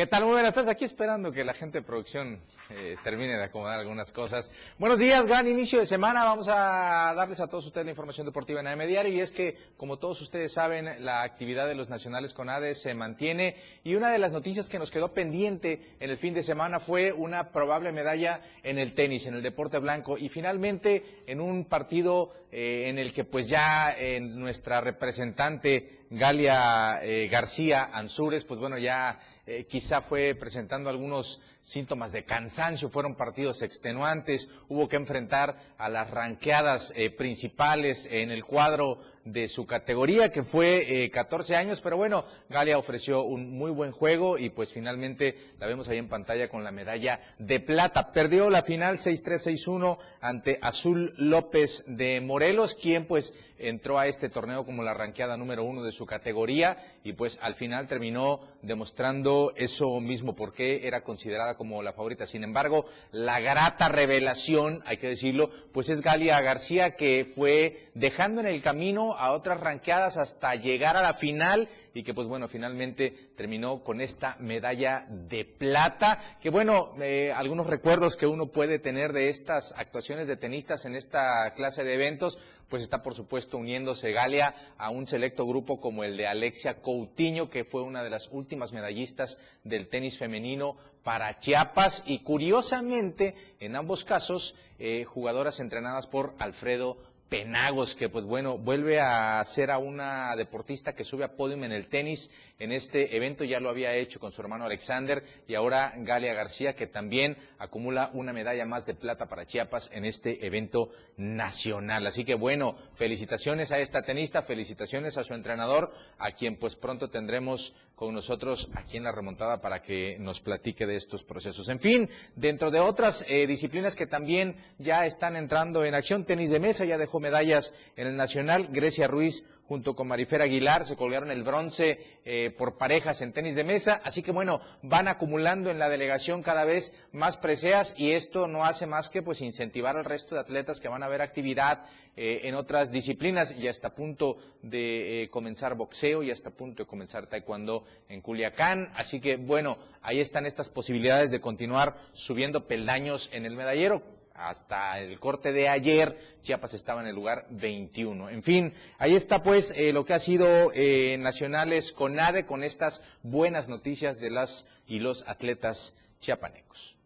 [0.00, 0.24] ¿Qué tal?
[0.24, 0.70] Muy buenas tardes.
[0.70, 4.50] Aquí esperando que la gente de producción eh, termine de acomodar algunas cosas.
[4.78, 6.24] Buenos días, gran inicio de semana.
[6.24, 9.12] Vamos a darles a todos ustedes la información deportiva en AM Diario.
[9.12, 12.94] Y es que, como todos ustedes saben, la actividad de los nacionales con ADES se
[12.94, 13.56] mantiene.
[13.84, 17.12] Y una de las noticias que nos quedó pendiente en el fin de semana fue
[17.12, 20.16] una probable medalla en el tenis, en el deporte blanco.
[20.16, 27.00] Y finalmente, en un partido eh, en el que pues ya en nuestra representante Galia
[27.02, 29.20] eh, García Ansúrez, pues bueno, ya
[29.50, 35.88] eh, quizá fue presentando algunos síntomas de cansancio, fueron partidos extenuantes, hubo que enfrentar a
[35.88, 41.80] las ranqueadas eh, principales en el cuadro de su categoría, que fue eh, 14 años,
[41.80, 46.08] pero bueno, Galia ofreció un muy buen juego y pues finalmente la vemos ahí en
[46.08, 48.12] pantalla con la medalla de plata.
[48.12, 54.64] Perdió la final 6-3-6-1 ante Azul López de Morelos, quien pues entró a este torneo
[54.64, 60.00] como la ranqueada número uno de su categoría y pues al final terminó demostrando eso
[60.00, 62.26] mismo, porque era considerada como la favorita.
[62.26, 68.40] Sin embargo, la grata revelación, hay que decirlo, pues es Galia García que fue dejando
[68.40, 72.48] en el camino a otras ranqueadas hasta llegar a la final y que pues bueno,
[72.48, 78.78] finalmente terminó con esta medalla de plata, que bueno, eh, algunos recuerdos que uno puede
[78.78, 82.38] tener de estas actuaciones de tenistas en esta clase de eventos,
[82.68, 87.50] pues está por supuesto uniéndose Galia a un selecto grupo como el de Alexia Coutinho,
[87.50, 93.76] que fue una de las últimas medallistas del tenis femenino para Chiapas y curiosamente en
[93.76, 96.96] ambos casos eh, jugadoras entrenadas por Alfredo
[97.30, 101.70] Penagos, que pues bueno, vuelve a ser a una deportista que sube a podium en
[101.70, 105.92] el tenis en este evento, ya lo había hecho con su hermano Alexander y ahora
[105.96, 110.90] Galia García, que también acumula una medalla más de plata para Chiapas en este evento
[111.16, 112.04] nacional.
[112.04, 117.10] Así que bueno, felicitaciones a esta tenista, felicitaciones a su entrenador, a quien pues pronto
[117.10, 121.68] tendremos con nosotros aquí en la remontada para que nos platique de estos procesos.
[121.68, 126.50] En fin, dentro de otras eh, disciplinas que también ya están entrando en acción, tenis
[126.50, 128.68] de mesa ya dejó medallas en el Nacional.
[128.72, 133.54] Grecia Ruiz junto con Marifera Aguilar se colgaron el bronce eh, por parejas en tenis
[133.54, 134.00] de mesa.
[134.02, 138.64] Así que bueno, van acumulando en la delegación cada vez más preseas y esto no
[138.64, 141.84] hace más que pues incentivar al resto de atletas que van a ver actividad
[142.16, 146.88] eh, en otras disciplinas y hasta punto de eh, comenzar boxeo y hasta punto de
[146.88, 148.90] comenzar taekwondo en Culiacán.
[148.96, 154.02] Así que bueno, ahí están estas posibilidades de continuar subiendo peldaños en el medallero
[154.40, 158.30] hasta el corte de ayer, Chiapas estaba en el lugar 21.
[158.30, 162.64] En fin, ahí está pues eh, lo que ha sido eh, Nacionales con ADE, con
[162.64, 166.99] estas buenas noticias de las y los atletas chiapanecos.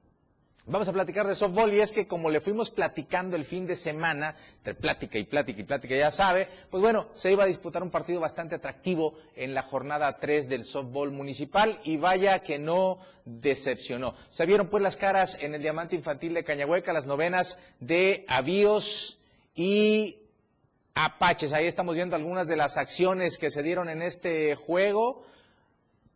[0.66, 3.76] Vamos a platicar de softball y es que como le fuimos platicando el fin de
[3.76, 7.82] semana, entre plática y plática y plática, ya sabe, pues bueno, se iba a disputar
[7.82, 12.98] un partido bastante atractivo en la jornada 3 del softball municipal y vaya que no
[13.26, 14.14] decepcionó.
[14.30, 19.20] Se vieron pues las caras en el Diamante Infantil de Cañahueca, las novenas de Avíos
[19.54, 20.16] y
[20.94, 21.52] Apaches.
[21.52, 25.26] Ahí estamos viendo algunas de las acciones que se dieron en este juego.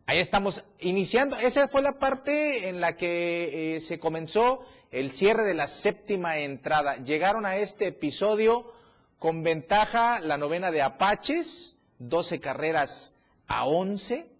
[0.08, 1.36] Ahí estamos iniciando.
[1.36, 6.38] Esa fue la parte en la que eh, se comenzó el cierre de la séptima
[6.38, 6.96] entrada.
[6.96, 8.72] Llegaron a este episodio
[9.18, 13.16] con ventaja la novena de Apaches, 12 carreras
[13.48, 14.30] a 11.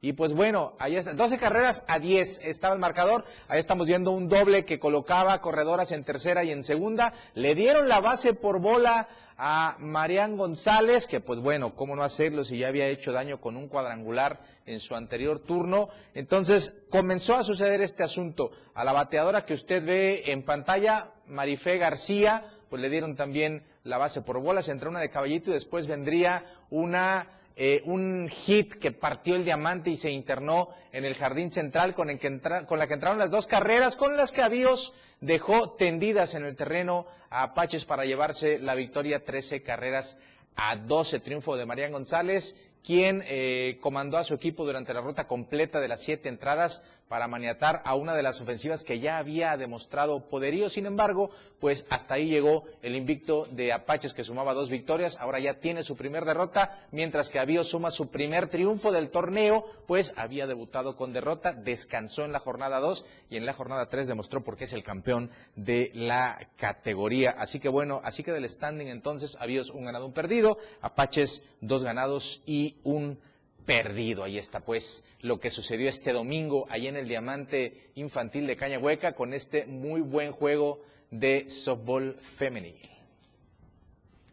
[0.00, 3.24] Y pues bueno, ahí está, 12 carreras a 10 estaba el marcador.
[3.48, 7.14] Ahí estamos viendo un doble que colocaba corredoras en tercera y en segunda.
[7.34, 12.44] Le dieron la base por bola a Marián González, que pues bueno, cómo no hacerlo
[12.44, 15.88] si ya había hecho daño con un cuadrangular en su anterior turno.
[16.14, 18.52] Entonces comenzó a suceder este asunto.
[18.74, 23.98] A la bateadora que usted ve en pantalla, Marifé García, pues le dieron también la
[23.98, 28.92] base por bolas, entró una de caballito y después vendría una eh, un hit que
[28.92, 32.86] partió el diamante y se internó en el jardín central con, el que con la
[32.86, 37.42] que entraron las dos carreras, con las que Avíos dejó tendidas en el terreno a
[37.42, 40.20] Apaches para llevarse la victoria 13 carreras
[40.54, 45.26] a 12, triunfo de Marián González, quien eh, comandó a su equipo durante la ruta
[45.26, 49.56] completa de las siete entradas para maniatar a una de las ofensivas que ya había
[49.56, 50.68] demostrado poderío.
[50.68, 55.18] Sin embargo, pues hasta ahí llegó el invicto de Apaches que sumaba dos victorias.
[55.20, 59.64] Ahora ya tiene su primer derrota, mientras que Avío suma su primer triunfo del torneo,
[59.86, 64.08] pues había debutado con derrota, descansó en la jornada 2 y en la jornada 3
[64.08, 67.30] demostró por qué es el campeón de la categoría.
[67.30, 71.84] Así que bueno, así que del standing entonces, Avíos un ganado, un perdido, Apaches dos
[71.84, 73.18] ganados y un
[73.68, 74.24] perdido.
[74.24, 78.78] Ahí está pues lo que sucedió este domingo ahí en el Diamante Infantil de Caña
[78.78, 82.80] Hueca con este muy buen juego de softball femenil.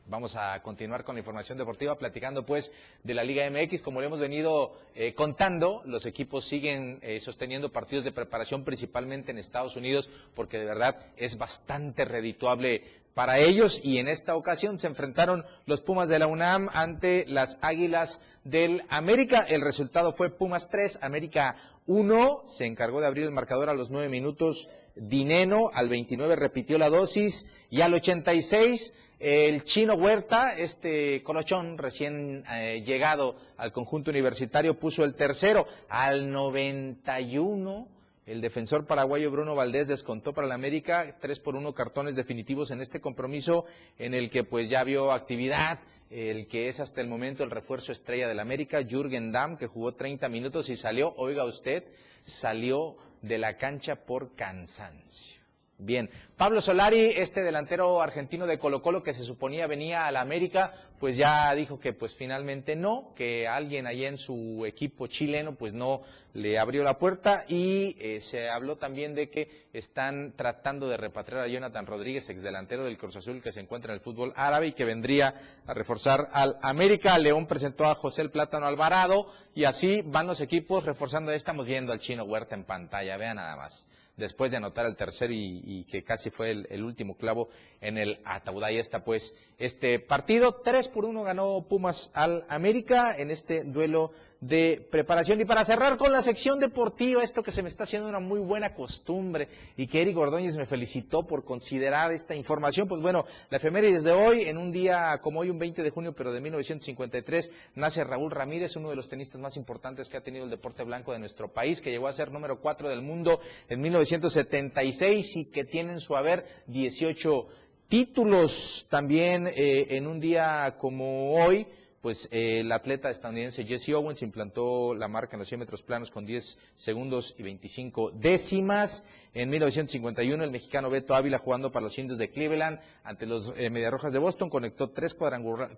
[0.07, 2.71] Vamos a continuar con la información deportiva, platicando pues
[3.03, 3.81] de la Liga MX.
[3.81, 9.31] Como le hemos venido eh, contando, los equipos siguen eh, sosteniendo partidos de preparación principalmente
[9.31, 12.83] en Estados Unidos, porque de verdad es bastante redituable
[13.15, 13.81] para ellos.
[13.83, 18.83] Y en esta ocasión se enfrentaron los Pumas de la UNAM ante las Águilas del
[18.89, 19.43] América.
[19.49, 21.55] El resultado fue Pumas 3, América
[21.87, 22.41] 1.
[22.45, 24.69] Se encargó de abrir el marcador a los 9 minutos.
[24.95, 32.43] Dineno al 29 repitió la dosis y al 86 el chino Huerta, este colochón recién
[32.51, 35.67] eh, llegado al conjunto universitario, puso el tercero.
[35.89, 37.87] Al 91
[38.25, 42.81] el defensor paraguayo Bruno Valdés descontó para la América tres por uno cartones definitivos en
[42.81, 43.65] este compromiso
[43.99, 47.91] en el que pues ya vio actividad el que es hasta el momento el refuerzo
[47.91, 51.83] estrella del América, Jürgen Damm, que jugó 30 minutos y salió, oiga usted,
[52.23, 55.44] salió de la cancha por cansancio.
[55.77, 60.21] Bien, Pablo Solari, este delantero argentino de Colo Colo que se suponía venía a la
[60.21, 65.55] América, pues ya dijo que pues finalmente no, que alguien ahí en su equipo chileno
[65.55, 66.01] pues no
[66.33, 71.41] le abrió la puerta y eh, se habló también de que están tratando de repatriar
[71.41, 74.67] a Jonathan Rodríguez, ex delantero del Cruz Azul que se encuentra en el fútbol árabe
[74.67, 75.33] y que vendría
[75.67, 77.17] a reforzar al América.
[77.17, 81.33] León presentó a José el Plátano Alvarado y así van los equipos reforzando.
[81.33, 85.31] Estamos viendo al chino Huerta en pantalla, vean nada más después de anotar el tercer
[85.31, 87.49] y, que casi fue el, último clavo
[87.81, 88.63] en el ataúd.
[88.63, 90.61] Ahí está pues este partido.
[90.63, 94.11] 3 por 1 ganó Pumas al América en este duelo
[94.41, 95.41] de preparación.
[95.41, 98.39] Y para cerrar con la sección deportiva, esto que se me está haciendo una muy
[98.39, 103.57] buena costumbre y que Eric Ordóñez me felicitó por considerar esta información, pues bueno, la
[103.57, 107.51] efeméride de hoy, en un día como hoy, un 20 de junio, pero de 1953,
[107.75, 111.11] nace Raúl Ramírez, uno de los tenistas más importantes que ha tenido el deporte blanco
[111.11, 113.39] de nuestro país, que llegó a ser número 4 del mundo
[113.69, 117.47] en 1976 y que tiene en su haber 18
[117.87, 121.67] títulos también eh, en un día como hoy
[122.05, 126.11] pues eh, el atleta estadounidense Jesse Owens implantó la marca en los 100 metros planos
[126.11, 129.09] con 10 segundos y 25 décimas.
[129.33, 133.71] En 1951 el mexicano Beto Ávila jugando para los indios de Cleveland ante los eh,
[133.71, 135.17] Mediarrojas de Boston conectó tres,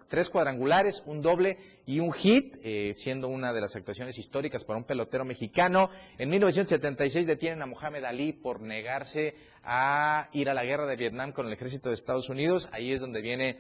[0.10, 4.80] tres, cuadrangulares, un doble y un hit, eh, siendo una de las actuaciones históricas para
[4.80, 5.90] un pelotero mexicano.
[6.18, 11.32] En 1976 detienen a Mohamed Ali por negarse a ir a la guerra de Vietnam
[11.32, 12.68] con el ejército de Estados Unidos.
[12.74, 13.60] Ahí es donde viene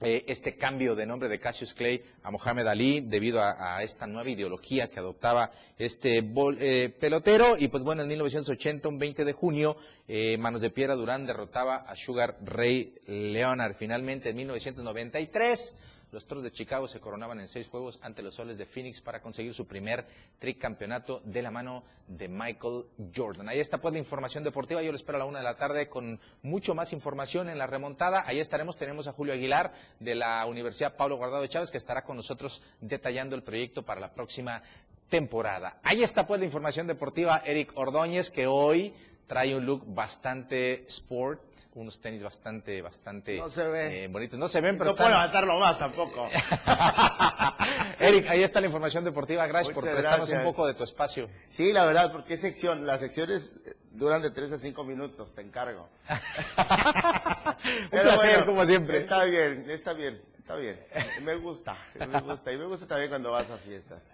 [0.00, 4.30] eh, este cambio de nombre de Cassius Clay a Mohamed Ali debido a, esta nueva
[4.30, 6.18] ideología que adoptaba este
[6.60, 7.56] eh, pelotero.
[7.58, 9.76] Y pues bueno, en 1980, un 20 de junio,
[10.06, 13.74] eh, Manos de Piedra Durán derrotaba a Sugar Ray Leonard.
[13.74, 15.76] Finalmente, en 1993,
[16.10, 19.20] los Toros de Chicago se coronaban en seis juegos ante los Soles de Phoenix para
[19.20, 20.06] conseguir su primer
[20.38, 22.84] tricampeonato de la mano de Michael
[23.14, 23.48] Jordan.
[23.48, 24.82] Ahí está pues la información deportiva.
[24.82, 27.66] Yo lo espero a la una de la tarde con mucho más información en la
[27.66, 28.24] remontada.
[28.26, 28.76] Ahí estaremos.
[28.76, 32.62] Tenemos a Julio Aguilar de la Universidad Pablo Guardado de Chávez que estará con nosotros
[32.80, 34.62] detallando el proyecto para la próxima
[35.08, 35.78] temporada.
[35.82, 37.42] Ahí está pues la información deportiva.
[37.44, 38.94] Eric Ordóñez que hoy
[39.26, 41.47] trae un look bastante sport
[41.78, 44.38] unos tenis bastante, bastante eh, bonitos.
[44.38, 46.28] No se ven, pero No puedo levantarlo más tampoco.
[47.98, 49.46] Eric, ahí está la información deportiva.
[49.46, 51.28] Gracias por prestarnos un poco de tu espacio.
[51.48, 53.60] Sí, la verdad, porque sección, las secciones
[53.92, 55.88] duran de 3 a 5 minutos, te encargo.
[57.92, 58.98] un placer, como siempre.
[58.98, 60.84] Está bien, está bien, está bien.
[61.22, 62.52] Me gusta, me gusta.
[62.52, 64.10] Y me gusta también cuando vas a fiestas.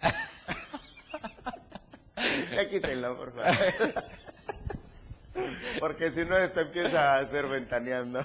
[2.54, 4.04] ya quítenlo, por favor.
[5.80, 8.24] Porque si no, esto empieza a ser ventaneando.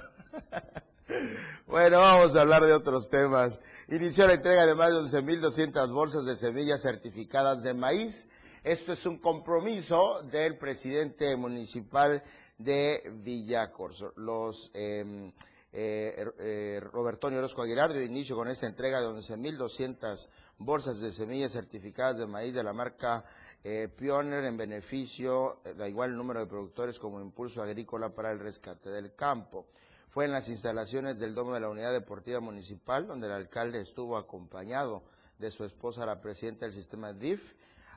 [1.65, 3.63] Bueno, vamos a hablar de otros temas.
[3.87, 8.29] Inició la entrega de más de 11.200 bolsas de semillas certificadas de maíz.
[8.63, 12.23] Esto es un compromiso del presidente municipal
[12.57, 14.13] de Villacorso.
[14.17, 15.31] Los eh,
[15.71, 21.51] eh, eh, Robertonio Orozco Aguilar dio inicio con esta entrega de 11.200 bolsas de semillas
[21.51, 23.23] certificadas de maíz de la marca
[23.63, 28.39] eh, Pioner en beneficio, eh, da igual número de productores como impulso agrícola para el
[28.39, 29.67] rescate del campo.
[30.09, 34.17] Fue en las instalaciones del Domo de la Unidad Deportiva Municipal, donde el alcalde estuvo
[34.17, 35.03] acompañado
[35.37, 37.53] de su esposa, la presidenta del sistema DIF,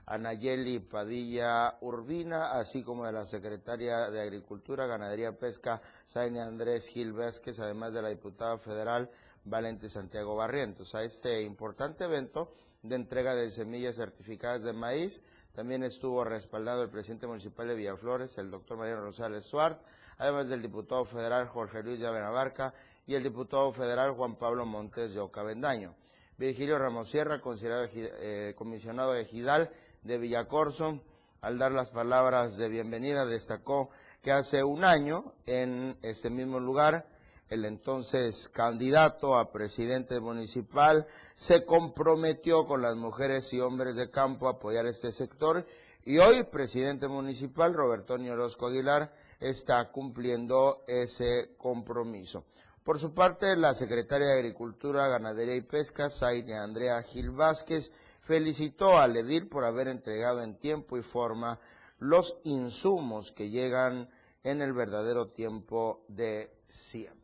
[0.07, 7.13] Anayeli Padilla Urbina, así como de la secretaria de Agricultura, Ganadería, Pesca, Zaine Andrés Gil
[7.13, 9.11] Vázquez, además de la diputada federal
[9.45, 10.95] Valente Santiago Barrientos.
[10.95, 12.53] A este importante evento
[12.83, 15.23] de entrega de semillas certificadas de maíz
[15.55, 19.79] también estuvo respaldado el presidente municipal de Villaflores, el doctor Mariano Rosales Suárez,
[20.19, 22.75] además del diputado federal Jorge Luis Llave Navarca
[23.07, 25.95] y el diputado federal Juan Pablo Montes de Ocabendaño.
[26.39, 29.71] Virgilio Ramos Sierra, considerado eh, comisionado de Gidal
[30.03, 31.01] de Villacorso,
[31.43, 33.91] al dar las palabras de bienvenida, destacó
[34.23, 37.07] que hace un año, en este mismo lugar,
[37.49, 44.49] el entonces candidato a presidente municipal, se comprometió con las mujeres y hombres de campo
[44.49, 45.67] a apoyar este sector
[46.05, 52.45] y hoy presidente municipal, Roberto Orozco Aguilar, está cumpliendo ese compromiso.
[52.83, 58.99] Por su parte, la secretaria de Agricultura, Ganadería y Pesca, Zaire Andrea Gil Vázquez, felicitó
[58.99, 61.61] al edil por haber entregado en tiempo y forma
[61.99, 64.09] los insumos que llegan
[64.43, 67.22] en el verdadero tiempo de siembra.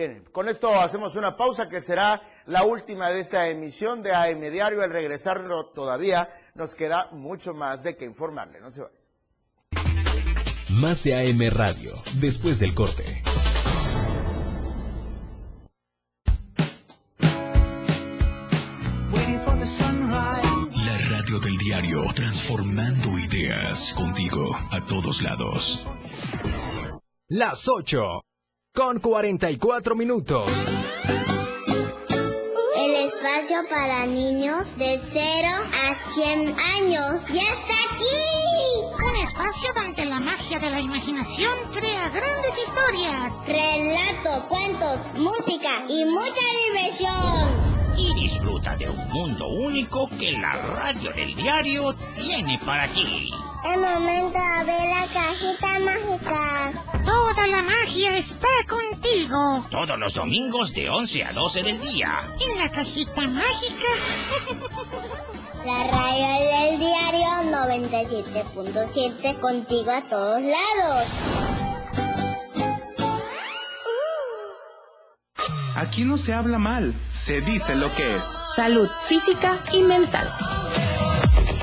[0.00, 4.40] Bien, con esto hacemos una pausa que será la última de esta emisión de AM
[4.50, 4.80] Diario.
[4.80, 8.62] Al regresarlo todavía nos queda mucho más de que informarle.
[8.62, 8.94] No se vaya.
[10.70, 13.22] Más de AM Radio, después del corte.
[20.76, 25.86] La radio del diario Diario, transformando ideas contigo a todos lados.
[27.28, 28.22] Las 8
[28.72, 30.64] con 44 minutos.
[32.76, 35.48] El espacio para niños de 0
[35.88, 39.04] a 100 años ya está aquí.
[39.04, 43.42] Un espacio donde la magia de la imaginación crea grandes historias.
[43.46, 47.98] Relatos, cuentos, música y mucha diversión.
[47.98, 53.30] Y disfruta de un mundo único que la radio del diario tiene para ti.
[53.62, 56.72] El momento de abrir la cajita mágica.
[57.04, 59.66] Toda la magia está contigo.
[59.70, 62.34] Todos los domingos de 11 a 12 del día.
[62.40, 63.88] En la cajita mágica.
[65.66, 71.06] La radio del diario 97.7 contigo a todos lados.
[75.76, 78.24] Aquí no se habla mal, se dice lo que es.
[78.56, 80.28] Salud física y mental.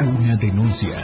[0.00, 0.94] Una denuncia.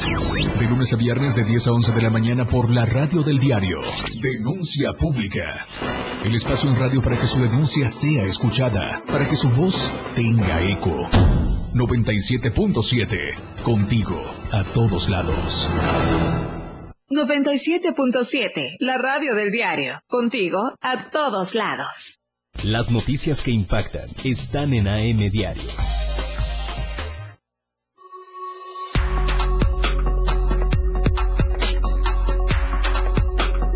[0.58, 3.38] De lunes a viernes de 10 a 11 de la mañana por la radio del
[3.38, 3.78] diario.
[4.20, 5.66] Denuncia pública.
[6.24, 9.02] El espacio en radio para que su denuncia sea escuchada.
[9.06, 11.08] Para que su voz tenga eco.
[11.72, 13.62] 97.7.
[13.62, 14.22] Contigo
[14.52, 15.70] a todos lados.
[17.08, 20.00] 97.7, la radio del diario.
[20.06, 22.18] Contigo a todos lados.
[22.62, 25.70] Las noticias que impactan están en AM Diario.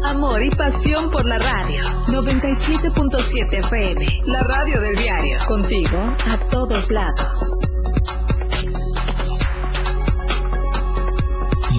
[0.07, 1.83] Amor y pasión por la radio.
[2.07, 5.37] 97.7 FM, la radio del diario.
[5.49, 7.57] Contigo a todos lados.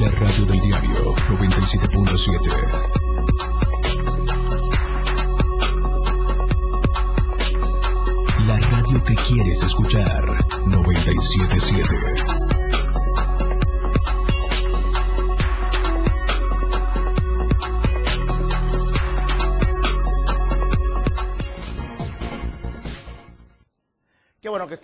[0.01, 2.97] La radio del diario 97.7.
[8.45, 10.21] La radio que quieres escuchar
[10.65, 12.36] 977.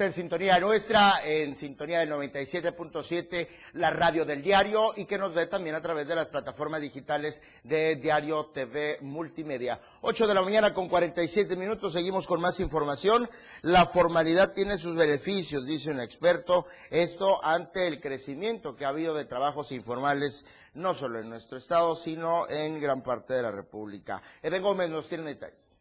[0.03, 5.47] En sintonía nuestra, en sintonía del 97.7, la radio del diario, y que nos ve
[5.47, 9.79] también a través de las plataformas digitales de Diario TV Multimedia.
[10.01, 13.29] 8 de la mañana con 47 minutos, seguimos con más información.
[13.61, 19.13] La formalidad tiene sus beneficios, dice un experto, esto ante el crecimiento que ha habido
[19.13, 24.21] de trabajos informales, no solo en nuestro estado, sino en gran parte de la República.
[24.41, 25.79] Eden Gómez nos tiene detalles.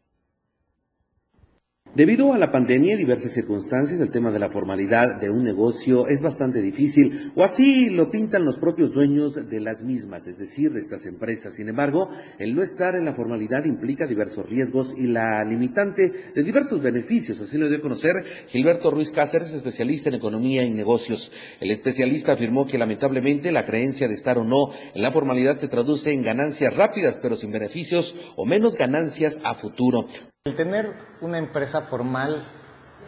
[1.95, 6.07] Debido a la pandemia y diversas circunstancias, el tema de la formalidad de un negocio
[6.07, 10.71] es bastante difícil, o así lo pintan los propios dueños de las mismas, es decir,
[10.71, 11.53] de estas empresas.
[11.53, 16.41] Sin embargo, el no estar en la formalidad implica diversos riesgos y la limitante de
[16.41, 17.39] diversos beneficios.
[17.41, 21.31] Así lo dio a conocer Gilberto Ruiz Cáceres, especialista en economía y negocios.
[21.59, 25.67] El especialista afirmó que lamentablemente la creencia de estar o no en la formalidad se
[25.67, 30.07] traduce en ganancias rápidas, pero sin beneficios o menos ganancias a futuro.
[30.45, 30.91] El tener
[31.21, 32.41] una empresa formal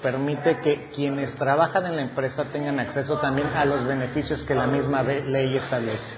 [0.02, 4.68] permite que quienes trabajan en la empresa tengan acceso también a los beneficios que la
[4.68, 6.16] misma ley establece.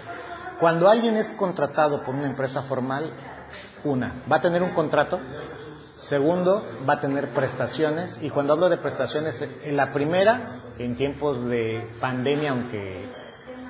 [0.59, 3.13] Cuando alguien es contratado por una empresa formal,
[3.83, 5.19] una, va a tener un contrato,
[5.95, 11.43] segundo, va a tener prestaciones, y cuando hablo de prestaciones, en la primera, en tiempos
[11.47, 13.09] de pandemia, aunque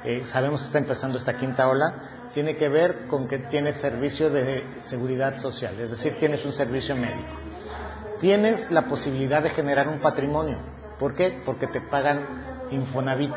[0.04, 4.30] eh, sabemos que está empezando esta quinta ola, tiene que ver con que tienes servicio
[4.30, 7.34] de seguridad social, es decir, tienes un servicio médico.
[8.22, 10.60] Tienes la posibilidad de generar un patrimonio.
[11.00, 11.42] ¿Por qué?
[11.44, 13.34] Porque te pagan Infonavit.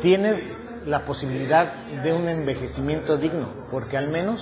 [0.00, 1.74] Tienes la posibilidad
[2.04, 4.38] de un envejecimiento digno, porque al menos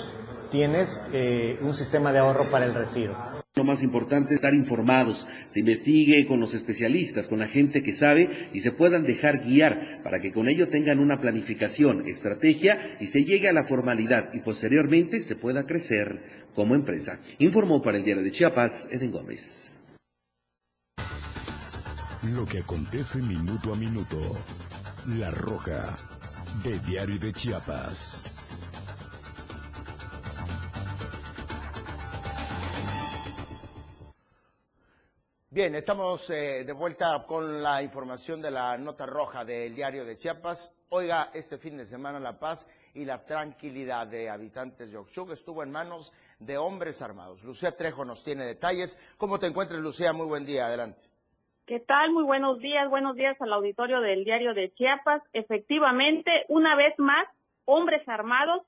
[0.50, 3.16] tienes eh, un sistema de ahorro para el retiro.
[3.58, 7.92] Lo más importante es estar informados, se investigue con los especialistas, con la gente que
[7.92, 13.06] sabe y se puedan dejar guiar para que con ello tengan una planificación, estrategia y
[13.06, 16.22] se llegue a la formalidad y posteriormente se pueda crecer
[16.54, 17.18] como empresa.
[17.40, 19.80] Informó para el Diario de Chiapas, Eden Gómez.
[22.32, 24.20] Lo que acontece minuto a minuto.
[25.18, 25.96] La Roja,
[26.62, 28.37] de Diario de Chiapas.
[35.58, 40.16] Bien, estamos eh, de vuelta con la información de la nota roja del diario de
[40.16, 40.72] Chiapas.
[40.90, 45.64] Oiga, este fin de semana la paz y la tranquilidad de habitantes de Oxchuc estuvo
[45.64, 47.42] en manos de hombres armados.
[47.42, 48.96] Lucía Trejo nos tiene detalles.
[49.18, 50.12] ¿Cómo te encuentras, Lucía?
[50.12, 50.66] Muy buen día.
[50.66, 51.00] Adelante.
[51.66, 52.12] ¿Qué tal?
[52.12, 52.88] Muy buenos días.
[52.88, 55.24] Buenos días al auditorio del diario de Chiapas.
[55.32, 57.26] Efectivamente, una vez más,
[57.64, 58.62] hombres armados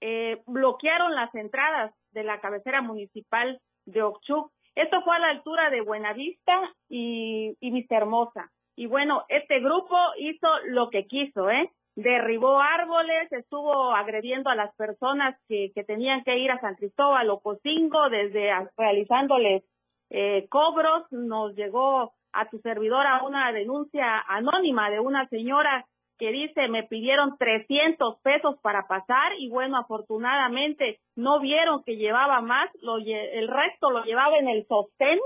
[0.00, 4.52] eh, bloquearon las entradas de la cabecera municipal de Oxchuc.
[4.74, 8.50] Esto fue a la altura de Buenavista y, y Vista Hermosa.
[8.76, 11.70] Y bueno, este grupo hizo lo que quiso, ¿eh?
[11.96, 17.28] Derribó árboles, estuvo agrediendo a las personas que, que tenían que ir a San Cristóbal
[17.30, 19.64] o Cocingo, desde realizándoles
[20.08, 21.04] eh, cobros.
[21.10, 25.84] Nos llegó a tu servidora una denuncia anónima de una señora
[26.20, 32.42] que dice me pidieron 300 pesos para pasar y bueno, afortunadamente no vieron que llevaba
[32.42, 35.18] más, lo, el resto lo llevaba en el sostén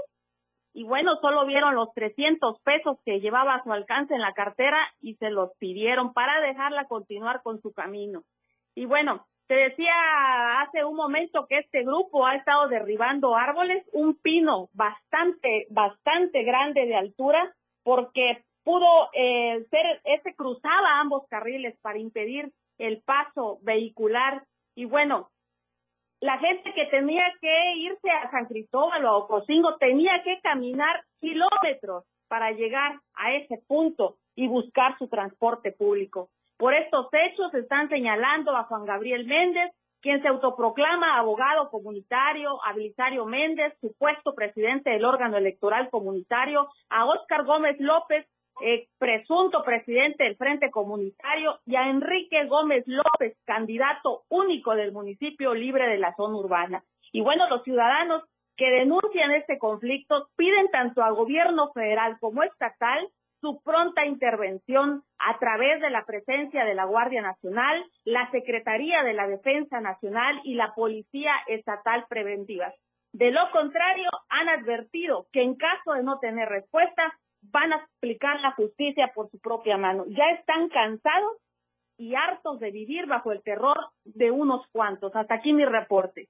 [0.72, 4.78] y bueno, solo vieron los 300 pesos que llevaba a su alcance en la cartera
[5.00, 8.22] y se los pidieron para dejarla continuar con su camino.
[8.76, 9.92] Y bueno, te decía
[10.62, 16.86] hace un momento que este grupo ha estado derribando árboles, un pino bastante, bastante grande
[16.86, 24.42] de altura, porque pudo eh, ser, este cruzaba ambos carriles para impedir el paso vehicular
[24.74, 25.30] y bueno,
[26.20, 31.04] la gente que tenía que irse a San Cristóbal o a Ocosingo tenía que caminar
[31.20, 36.30] kilómetros para llegar a ese punto y buscar su transporte público.
[36.56, 42.74] Por estos hechos están señalando a Juan Gabriel Méndez, quien se autoproclama abogado comunitario, a
[43.26, 48.26] Méndez, supuesto presidente del órgano electoral comunitario, a Óscar Gómez López,
[48.62, 55.54] eh, presunto presidente del Frente Comunitario, y a Enrique Gómez López, candidato único del municipio
[55.54, 56.84] libre de la zona urbana.
[57.12, 58.22] Y bueno, los ciudadanos
[58.56, 63.08] que denuncian este conflicto piden tanto al gobierno federal como estatal
[63.40, 69.12] su pronta intervención a través de la presencia de la Guardia Nacional, la Secretaría de
[69.12, 72.72] la Defensa Nacional y la Policía Estatal Preventiva.
[73.12, 77.12] De lo contrario, han advertido que en caso de no tener respuesta,
[77.50, 80.04] van a aplicar la justicia por su propia mano.
[80.08, 81.36] Ya están cansados
[81.96, 85.14] y hartos de vivir bajo el terror de unos cuantos.
[85.14, 86.28] Hasta aquí mi reporte.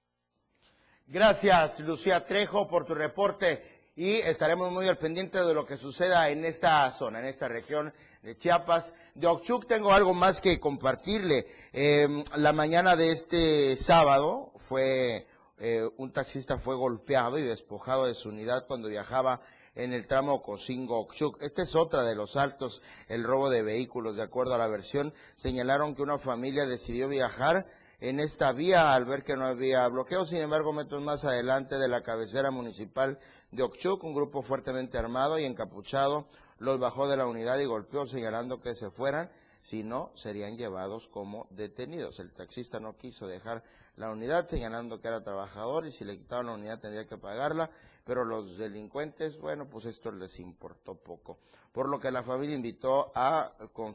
[1.07, 3.63] Gracias, Lucía Trejo, por tu reporte
[3.97, 7.93] y estaremos muy al pendiente de lo que suceda en esta zona, en esta región
[8.23, 8.93] de Chiapas.
[9.15, 11.47] De Ochuc tengo algo más que compartirle.
[11.73, 15.27] Em, la mañana de este sábado fue
[15.59, 19.41] eh, un taxista fue golpeado y despojado de su unidad cuando viajaba
[19.75, 21.43] en el tramo Cocingo-Oxuc.
[21.43, 24.17] Esta es otra de los altos, el robo de vehículos.
[24.17, 27.67] De acuerdo a la versión, señalaron que una familia decidió viajar
[28.01, 30.27] en esta vía al ver que no había bloqueo.
[30.27, 33.19] Sin embargo, metros más adelante de la cabecera municipal
[33.51, 36.27] de Oxuc, un grupo fuertemente armado y encapuchado
[36.59, 41.09] los bajó de la unidad y golpeó señalando que se fueran, si no, serían llevados
[41.09, 42.21] como detenidos.
[42.21, 43.65] El taxista no quiso dejar
[43.97, 47.71] la unidad señalando que era trabajador y si le quitaban la unidad tendría que pagarla
[48.05, 51.39] pero los delincuentes, bueno, pues esto les importó poco.
[51.73, 53.53] Por lo que la familia invitó a,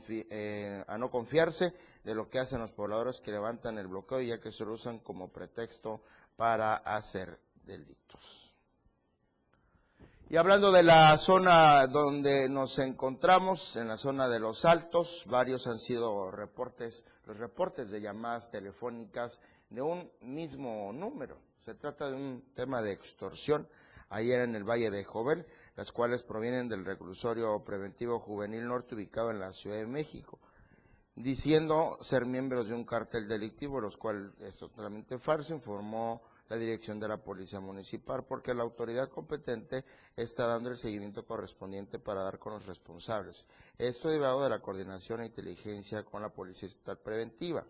[0.10, 1.74] eh, a no confiarse
[2.04, 5.00] de lo que hacen los pobladores que levantan el bloqueo, ya que se lo usan
[5.00, 6.02] como pretexto
[6.36, 8.54] para hacer delitos.
[10.32, 15.66] Y hablando de la zona donde nos encontramos, en la zona de los Altos, varios
[15.68, 21.38] han sido reportes, los reportes de llamadas telefónicas de un mismo número.
[21.64, 23.68] Se trata de un tema de extorsión
[24.10, 25.46] ayer en el Valle de Jovel,
[25.76, 30.40] las cuales provienen del reclusorio preventivo juvenil norte ubicado en la Ciudad de México,
[31.16, 37.00] diciendo ser miembros de un cartel delictivo, los cuales es totalmente falso, informó la dirección
[37.00, 42.40] de la Policía Municipal, porque la autoridad competente está dando el seguimiento correspondiente para dar
[42.40, 43.46] con los responsables.
[43.78, 47.64] Esto derivado de la coordinación e inteligencia con la Policía Estatal Preventiva.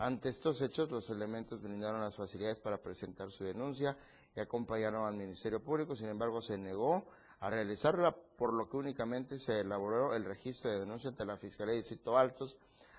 [0.01, 3.97] Ante estos hechos, los elementos brindaron las facilidades para presentar su denuncia
[4.33, 7.05] y acompañaron al Ministerio Público, sin embargo, se negó
[7.41, 11.73] a realizarla, por lo que únicamente se elaboró el registro de denuncia ante la Fiscalía
[11.73, 12.55] de Distrito Altos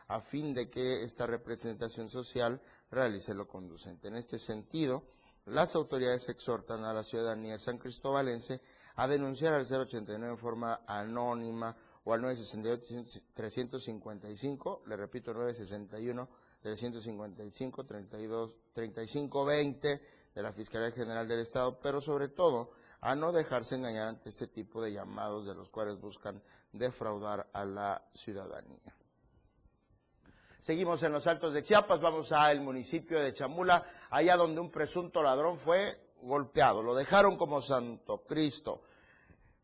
[0.09, 4.09] a fin de que esta representación social realice lo conducente.
[4.09, 5.03] En este sentido,
[5.46, 8.61] las autoridades exhortan a la ciudadanía san cristobalense
[8.96, 11.74] a denunciar al 089 en forma anónima
[12.05, 20.03] o al 968-355, le repito, 961 355 32 35 20
[20.35, 24.47] de la Fiscalía General del Estado, pero sobre todo a no dejarse engañar ante este
[24.47, 26.43] tipo de llamados de los cuales buscan
[26.73, 28.95] defraudar a la ciudadanía.
[30.59, 35.23] Seguimos en los Altos de Chiapas, vamos al municipio de Chamula, allá donde un presunto
[35.23, 36.83] ladrón fue golpeado.
[36.83, 38.83] Lo dejaron como Santo Cristo.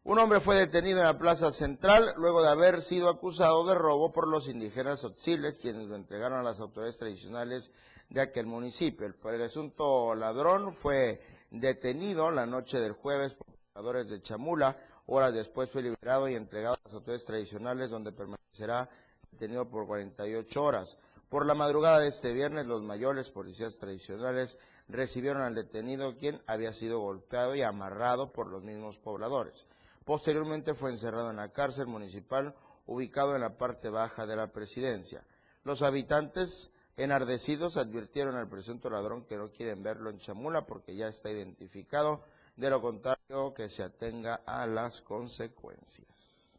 [0.09, 4.13] Un hombre fue detenido en la plaza central luego de haber sido acusado de robo
[4.13, 7.73] por los indígenas otziles, quienes lo entregaron a las autoridades tradicionales
[8.09, 9.05] de aquel municipio.
[9.05, 14.79] El presunto ladrón fue detenido la noche del jueves por pobladores de Chamula.
[15.07, 18.89] Horas después fue liberado y entregado a las autoridades tradicionales, donde permanecerá
[19.33, 20.99] detenido por 48 horas.
[21.29, 26.73] Por la madrugada de este viernes, los mayores policías tradicionales recibieron al detenido, quien había
[26.73, 29.67] sido golpeado y amarrado por los mismos pobladores.
[30.07, 32.55] Posteriormente fue encerrado en la cárcel municipal
[32.87, 35.27] ubicado en la parte baja de la presidencia.
[35.65, 41.09] Los habitantes enardecidos advirtieron al presunto ladrón que no quieren verlo en Chamula porque ya
[41.09, 42.23] está identificado,
[42.55, 46.57] de lo contrario que se atenga a las consecuencias.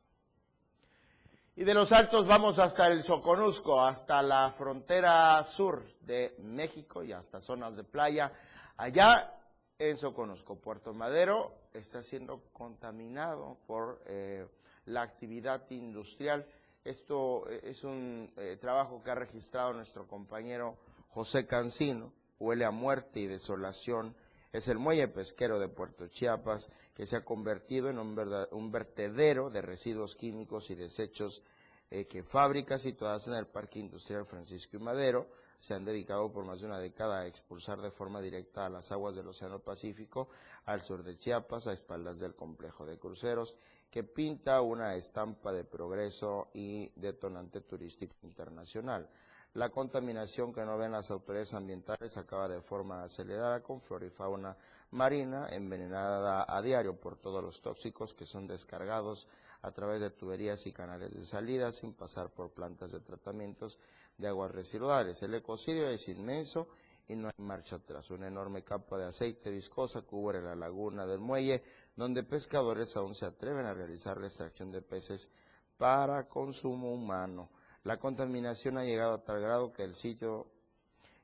[1.56, 7.14] Y de los altos vamos hasta el Soconusco, hasta la frontera sur de México y
[7.14, 8.34] hasta zonas de playa.
[8.76, 9.34] Allá
[9.80, 14.46] en Soconusco, Puerto Madero, está siendo contaminado por eh,
[14.86, 16.46] la actividad industrial.
[16.84, 20.78] Esto eh, es un eh, trabajo que ha registrado nuestro compañero
[21.10, 24.16] José Cancino, huele a muerte y desolación.
[24.54, 29.62] Es el muelle pesquero de Puerto Chiapas que se ha convertido en un, vertedero de
[29.62, 31.44] residuos químicos y desechos
[31.90, 35.28] que fábricas situadas en el Parque Industrial Francisco y Madero
[35.58, 38.92] se han dedicado por más de una década a expulsar de forma directa a las
[38.92, 40.30] aguas del Océano Pacífico
[40.66, 43.56] al sur de Chiapas, a espaldas del complejo de cruceros,
[43.90, 49.10] que pinta una estampa de progreso y detonante turístico internacional.
[49.54, 54.10] La contaminación que no ven las autoridades ambientales acaba de forma acelerada con flora y
[54.12, 54.56] fauna
[54.92, 59.28] marina envenenada a diario por todos los tóxicos que son descargados
[59.62, 63.80] a través de tuberías y canales de salida sin pasar por plantas de tratamientos
[64.18, 65.22] de aguas residuales.
[65.24, 66.68] El ecocidio es inmenso
[67.08, 68.12] y no hay marcha atrás.
[68.12, 71.64] Una enorme capa de aceite viscosa cubre la laguna del muelle,
[71.96, 75.30] donde pescadores aún se atreven a realizar la extracción de peces
[75.78, 77.50] para consumo humano.
[77.84, 80.48] La contaminación ha llegado a tal grado que el sitio,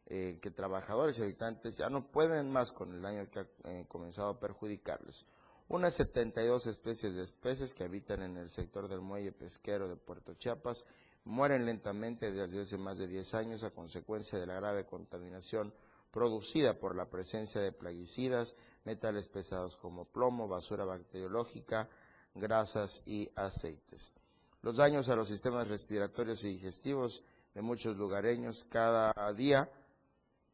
[0.05, 3.85] eh, que trabajadores y habitantes ya no pueden más con el daño que ha eh,
[3.87, 5.25] comenzado a perjudicarles.
[5.69, 10.33] Unas 72 especies de especies que habitan en el sector del muelle pesquero de Puerto
[10.33, 10.85] Chiapas
[11.23, 15.73] mueren lentamente desde hace más de 10 años a consecuencia de la grave contaminación
[16.11, 21.89] producida por la presencia de plaguicidas, metales pesados como plomo, basura bacteriológica,
[22.35, 24.13] grasas y aceites.
[24.61, 27.23] Los daños a los sistemas respiratorios y digestivos
[27.55, 29.71] de muchos lugareños cada día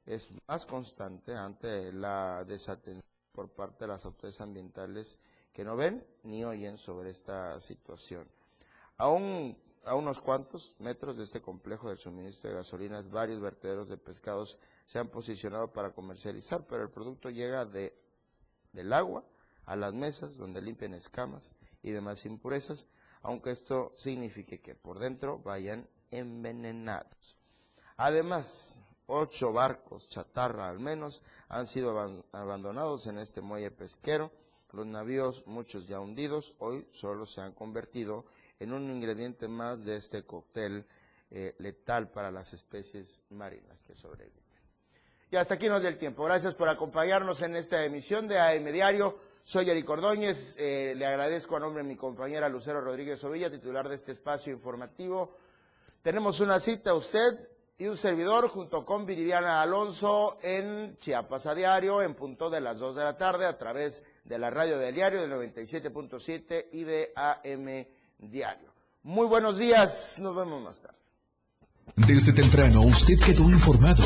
[0.06, 3.09] es más constante ante la desatención
[3.40, 5.22] por parte de las autoridades ambientales
[5.54, 8.28] que no ven ni oyen sobre esta situación.
[8.98, 13.96] Aún a unos cuantos metros de este complejo del suministro de gasolinas, varios vertederos de
[13.96, 17.98] pescados se han posicionado para comercializar, pero el producto llega de,
[18.74, 19.24] del agua
[19.66, 22.88] a las mesas donde limpian escamas y demás impurezas,
[23.22, 27.38] aunque esto signifique que por dentro vayan envenenados.
[27.96, 32.00] Además, ocho barcos chatarra al menos han sido
[32.32, 34.32] abandonados en este muelle pesquero.
[34.72, 38.26] Los navíos, muchos ya hundidos, hoy solo se han convertido
[38.60, 40.86] en un ingrediente más de este cóctel
[41.32, 44.44] eh, letal para las especies marinas que sobreviven.
[45.32, 46.24] Y hasta aquí nos dio el tiempo.
[46.24, 49.20] Gracias por acompañarnos en esta emisión de AM Diario.
[49.44, 50.56] Soy Eric Ordóñez.
[50.60, 54.54] Eh, le agradezco a nombre de mi compañera Lucero Rodríguez Ovilla, titular de este espacio
[54.54, 55.36] informativo.
[56.02, 57.50] Tenemos una cita, usted
[57.80, 62.78] y un servidor, junto con Viridiana Alonso, en Chiapas a Diario, en punto de las
[62.78, 67.14] 2 de la tarde, a través de la radio del diario del 97.7 y de
[67.16, 67.86] AM
[68.18, 68.74] diario.
[69.04, 70.98] Muy buenos días, nos vemos más tarde.
[71.96, 74.04] Desde temprano usted quedó informado.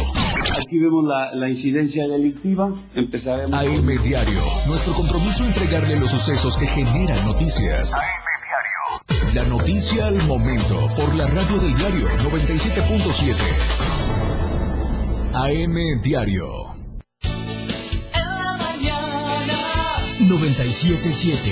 [0.55, 2.73] Aquí vemos la, incidencia delictiva.
[2.93, 3.53] Empezaremos.
[3.53, 4.39] AM Diario.
[4.67, 7.93] Nuestro compromiso entregarle los sucesos que generan noticias.
[7.95, 8.22] AM.
[9.33, 13.35] La noticia al momento por la radio del diario 97.7.
[15.33, 16.75] AM Diario.
[18.13, 19.55] En la mañana
[20.19, 21.51] 977.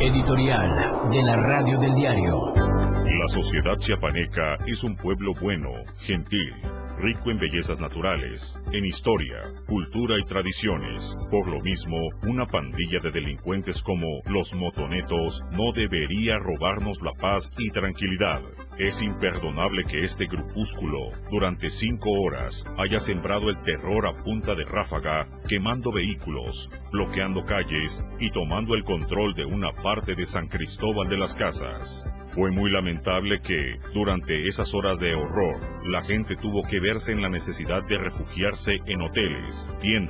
[0.00, 2.52] Editorial de la Radio del Diario.
[2.56, 6.52] La sociedad chiapaneca es un pueblo bueno, gentil,
[6.98, 11.18] rico en bellezas naturales, en historia, cultura y tradiciones.
[11.30, 17.52] Por lo mismo, una pandilla de delincuentes como los motonetos no debería robarnos la paz
[17.58, 18.42] y tranquilidad.
[18.78, 24.66] Es imperdonable que este grupúsculo, durante cinco horas, haya sembrado el terror a punta de
[24.66, 31.08] ráfaga, quemando vehículos, bloqueando calles y tomando el control de una parte de San Cristóbal
[31.08, 32.06] de las Casas.
[32.26, 37.22] Fue muy lamentable que, durante esas horas de horror, la gente tuvo que verse en
[37.22, 40.06] la necesidad de refugiarse en hoteles, tiendas,